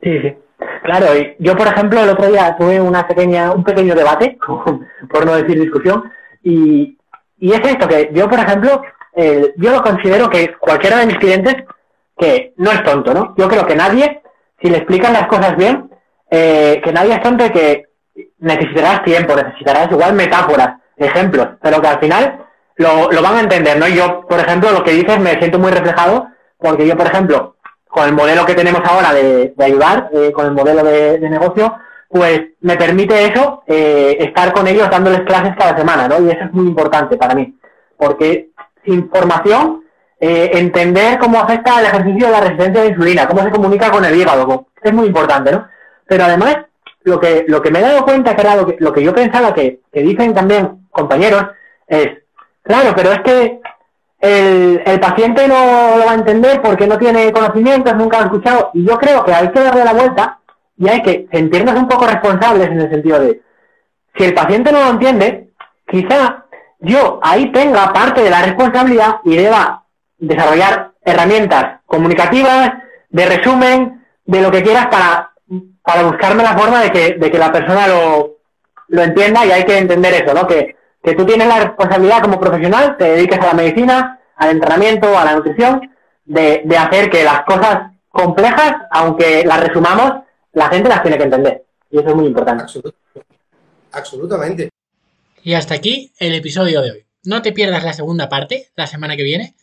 Sí, 0.01 0.19
sí. 0.21 0.37
Claro, 0.83 1.07
yo 1.39 1.55
por 1.57 1.67
ejemplo 1.67 2.01
el 2.01 2.09
otro 2.09 2.27
día 2.27 2.55
tuve 2.57 2.79
una 2.79 3.07
pequeña, 3.07 3.51
un 3.51 3.63
pequeño 3.63 3.95
debate, 3.95 4.37
por 5.09 5.25
no 5.25 5.35
decir 5.35 5.59
discusión, 5.59 6.11
y, 6.43 6.97
y 7.37 7.51
es 7.51 7.61
esto, 7.61 7.87
que 7.87 8.09
yo 8.13 8.29
por 8.29 8.39
ejemplo, 8.39 8.81
eh, 9.15 9.53
yo 9.57 9.71
lo 9.71 9.81
considero 9.81 10.29
que 10.29 10.53
cualquiera 10.55 10.97
de 10.97 11.05
mis 11.07 11.17
clientes, 11.17 11.55
que 12.17 12.53
no 12.57 12.71
es 12.71 12.83
tonto, 12.83 13.13
¿no? 13.13 13.33
Yo 13.37 13.47
creo 13.47 13.65
que 13.65 13.75
nadie 13.75 14.21
si 14.61 14.69
le 14.69 14.77
explican 14.77 15.13
las 15.13 15.27
cosas 15.27 15.55
bien, 15.55 15.89
eh, 16.29 16.81
que 16.83 16.91
nadie 16.91 17.13
es 17.13 17.21
tonto 17.21 17.49
que 17.51 17.85
necesitarás 18.39 19.03
tiempo, 19.03 19.35
necesitarás 19.35 19.91
igual 19.91 20.13
metáforas, 20.13 20.75
ejemplos, 20.97 21.47
pero 21.61 21.81
que 21.81 21.87
al 21.87 21.99
final 21.99 22.45
lo, 22.75 23.11
lo 23.11 23.21
van 23.21 23.35
a 23.35 23.41
entender, 23.41 23.77
¿no? 23.77 23.87
Yo, 23.87 24.25
por 24.27 24.39
ejemplo, 24.39 24.71
lo 24.71 24.83
que 24.83 24.91
dices 24.91 25.19
me 25.19 25.37
siento 25.39 25.59
muy 25.59 25.71
reflejado, 25.71 26.27
porque 26.57 26.85
yo, 26.85 26.97
por 26.97 27.07
ejemplo, 27.07 27.55
con 27.87 28.05
el 28.05 28.13
modelo 28.13 28.45
que 28.45 28.53
tenemos 28.53 28.81
ahora 28.85 29.13
de, 29.13 29.53
de 29.55 29.65
ayudar, 29.65 30.09
eh, 30.13 30.31
con 30.31 30.45
el 30.45 30.51
modelo 30.51 30.83
de, 30.83 31.19
de, 31.19 31.29
negocio, 31.29 31.75
pues 32.09 32.41
me 32.61 32.75
permite 32.75 33.27
eso, 33.27 33.63
eh, 33.67 34.17
estar 34.19 34.51
con 34.51 34.67
ellos 34.67 34.89
dándoles 34.89 35.21
clases 35.21 35.55
cada 35.55 35.77
semana, 35.77 36.07
¿no? 36.07 36.19
Y 36.19 36.31
eso 36.31 36.43
es 36.43 36.51
muy 36.51 36.65
importante 36.65 37.15
para 37.17 37.35
mí, 37.35 37.55
porque 37.97 38.49
sin 38.83 39.09
formación 39.09 39.83
eh, 40.19 40.49
entender 40.53 41.19
cómo 41.19 41.39
afecta 41.39 41.79
el 41.79 41.85
ejercicio 41.85 42.25
de 42.25 42.31
la 42.31 42.41
resistencia 42.41 42.81
a 42.81 42.85
la 42.85 42.89
insulina, 42.89 43.27
cómo 43.27 43.43
se 43.43 43.51
comunica 43.51 43.91
con 43.91 44.03
el 44.03 44.19
hígado, 44.19 44.67
es 44.81 44.91
muy 44.91 45.05
importante, 45.05 45.51
¿no? 45.51 45.67
Pero 46.07 46.23
además, 46.23 46.57
lo 47.03 47.19
que, 47.19 47.45
lo 47.47 47.61
que 47.61 47.69
me 47.69 47.79
he 47.79 47.83
dado 47.83 48.03
cuenta, 48.03 48.35
que 48.35 48.41
era 48.41 48.55
lo 48.55 48.65
que, 48.65 48.75
lo 48.79 48.91
que 48.91 49.03
yo 49.03 49.13
pensaba 49.13 49.53
que, 49.53 49.81
que 49.93 50.01
dicen 50.01 50.33
también 50.33 50.87
compañeros, 50.89 51.45
es, 51.87 52.07
claro, 52.63 52.93
pero 52.95 53.11
es 53.11 53.19
que 53.21 53.61
el, 54.19 54.81
el 54.83 54.99
paciente 54.99 55.47
no 55.47 55.97
lo 55.97 56.05
va 56.05 56.11
a 56.11 56.15
entender 56.15 56.59
porque 56.59 56.87
no 56.87 56.97
tiene 56.97 57.31
conocimientos, 57.31 57.95
nunca 57.95 58.17
lo 58.17 58.23
ha 58.23 58.25
escuchado, 58.25 58.71
y 58.73 58.83
yo 58.83 58.97
creo 58.97 59.23
que 59.23 59.33
hay 59.33 59.49
que 59.49 59.59
darle 59.59 59.85
la 59.85 59.93
vuelta 59.93 60.38
y 60.79 60.87
hay 60.87 61.01
que 61.03 61.27
sentirnos 61.31 61.75
un 61.75 61.87
poco 61.87 62.07
responsables 62.07 62.69
en 62.69 62.79
el 62.79 62.89
sentido 62.89 63.19
de, 63.19 63.41
si 64.15 64.23
el 64.23 64.33
paciente 64.33 64.71
no 64.71 64.79
lo 64.79 64.89
entiende, 64.91 65.49
quizá 65.85 66.45
yo 66.79 67.19
ahí 67.21 67.51
tenga 67.51 67.91
parte 67.91 68.23
de 68.23 68.29
la 68.29 68.41
responsabilidad 68.41 69.17
y 69.25 69.35
deba 69.35 69.83
desarrollar 70.17 70.91
herramientas 71.03 71.81
comunicativas, 71.85 72.71
de 73.09 73.25
resumen, 73.25 74.05
de 74.25 74.41
lo 74.41 74.51
que 74.51 74.63
quieras 74.63 74.87
para, 74.87 75.31
para 75.83 76.03
buscarme 76.03 76.43
la 76.43 76.57
forma 76.57 76.81
de 76.81 76.91
que, 76.91 77.13
de 77.15 77.29
que 77.29 77.37
la 77.37 77.51
persona 77.51 77.87
lo, 77.87 78.37
lo 78.87 79.01
entienda 79.01 79.45
y 79.45 79.51
hay 79.51 79.65
que 79.65 79.77
entender 79.77 80.13
eso, 80.13 80.33
¿no? 80.33 80.47
Que, 80.47 80.77
que 81.03 81.13
tú 81.13 81.25
tienes 81.25 81.47
la 81.47 81.59
responsabilidad 81.59 82.21
como 82.21 82.39
profesional, 82.39 82.95
te 82.97 83.05
dediques 83.05 83.39
a 83.39 83.47
la 83.47 83.53
medicina, 83.53 84.19
al 84.37 84.51
entrenamiento, 84.51 85.17
a 85.17 85.25
la 85.25 85.35
nutrición, 85.35 85.93
de, 86.25 86.61
de 86.63 86.77
hacer 86.77 87.09
que 87.09 87.23
las 87.23 87.41
cosas 87.41 87.91
complejas, 88.09 88.75
aunque 88.91 89.43
las 89.45 89.61
resumamos, 89.61 90.13
la 90.53 90.69
gente 90.69 90.89
las 90.89 91.01
tiene 91.01 91.17
que 91.17 91.23
entender. 91.23 91.65
Y 91.91 91.99
eso 91.99 92.09
es 92.09 92.15
muy 92.15 92.25
importante. 92.27 92.65
Absolutamente. 93.91 94.69
Y 95.43 95.53
hasta 95.53 95.75
aquí 95.75 96.11
el 96.19 96.35
episodio 96.35 96.81
de 96.81 96.91
hoy. 96.91 97.05
No 97.23 97.41
te 97.41 97.51
pierdas 97.51 97.83
la 97.83 97.93
segunda 97.93 98.29
parte, 98.29 98.69
la 98.75 98.87
semana 98.87 99.15
que 99.15 99.23
viene, 99.23 99.55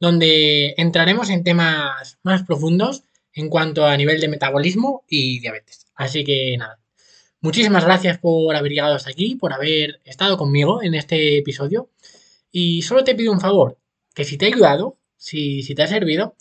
donde 0.00 0.74
entraremos 0.76 1.30
en 1.30 1.44
temas 1.44 2.18
más 2.22 2.42
profundos 2.42 3.04
en 3.32 3.48
cuanto 3.48 3.86
a 3.86 3.96
nivel 3.96 4.20
de 4.20 4.28
metabolismo 4.28 5.04
y 5.08 5.40
diabetes. 5.40 5.86
Así 5.94 6.24
que 6.24 6.56
nada, 6.58 6.80
muchísimas 7.40 7.84
gracias 7.84 8.18
por 8.18 8.54
haber 8.54 8.72
llegado 8.72 8.94
hasta 8.94 9.10
aquí, 9.10 9.36
por 9.36 9.52
haber 9.52 10.00
estado 10.04 10.36
conmigo 10.36 10.82
en 10.82 10.94
este 10.94 11.38
episodio. 11.38 11.90
Y 12.50 12.82
solo 12.82 13.04
te 13.04 13.14
pido 13.14 13.32
un 13.32 13.40
favor, 13.40 13.78
que 14.14 14.24
si 14.24 14.36
te 14.38 14.46
ha 14.46 14.48
ayudado, 14.48 14.98
si, 15.16 15.62
si 15.62 15.74
te 15.74 15.82
ha 15.82 15.86
servido, 15.86 16.36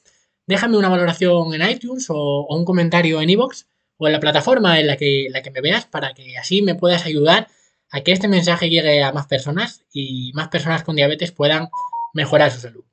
déjame 0.45 0.77
una 0.77 0.89
valoración 0.89 1.53
en 1.53 1.69
iTunes 1.69 2.09
o, 2.09 2.15
o 2.15 2.55
un 2.55 2.65
comentario 2.65 3.21
en 3.21 3.29
iVoox 3.29 3.65
o 4.03 4.07
en 4.07 4.13
la 4.13 4.19
plataforma 4.19 4.81
en 4.81 4.87
la 4.87 4.97
que, 4.97 5.27
la 5.29 5.41
que 5.41 5.49
me 5.49 5.61
veas 5.61 5.85
para 5.85 6.13
que 6.13 6.37
así 6.37 6.61
me 6.61 6.75
puedas 6.75 7.05
ayudar 7.05 7.47
a 7.89 8.01
que 8.01 8.11
este 8.11 8.27
mensaje 8.27 8.69
llegue 8.69 9.01
a 9.01 9.13
más 9.13 9.27
personas 9.27 9.85
y 9.93 10.33
más 10.33 10.49
personas 10.49 10.83
con 10.83 10.97
diabetes 10.97 11.31
puedan 11.31 11.69
mejorar 12.13 12.51
su 12.51 12.59
salud. 12.59 12.83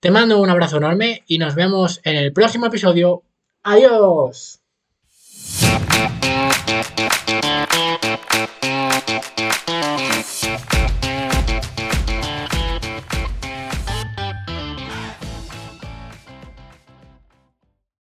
Te 0.00 0.10
mando 0.10 0.38
un 0.38 0.50
abrazo 0.50 0.76
enorme 0.76 1.24
y 1.26 1.38
nos 1.38 1.54
vemos 1.54 2.02
en 2.04 2.16
el 2.16 2.34
próximo 2.34 2.66
episodio. 2.66 3.22
Adiós. 3.62 4.60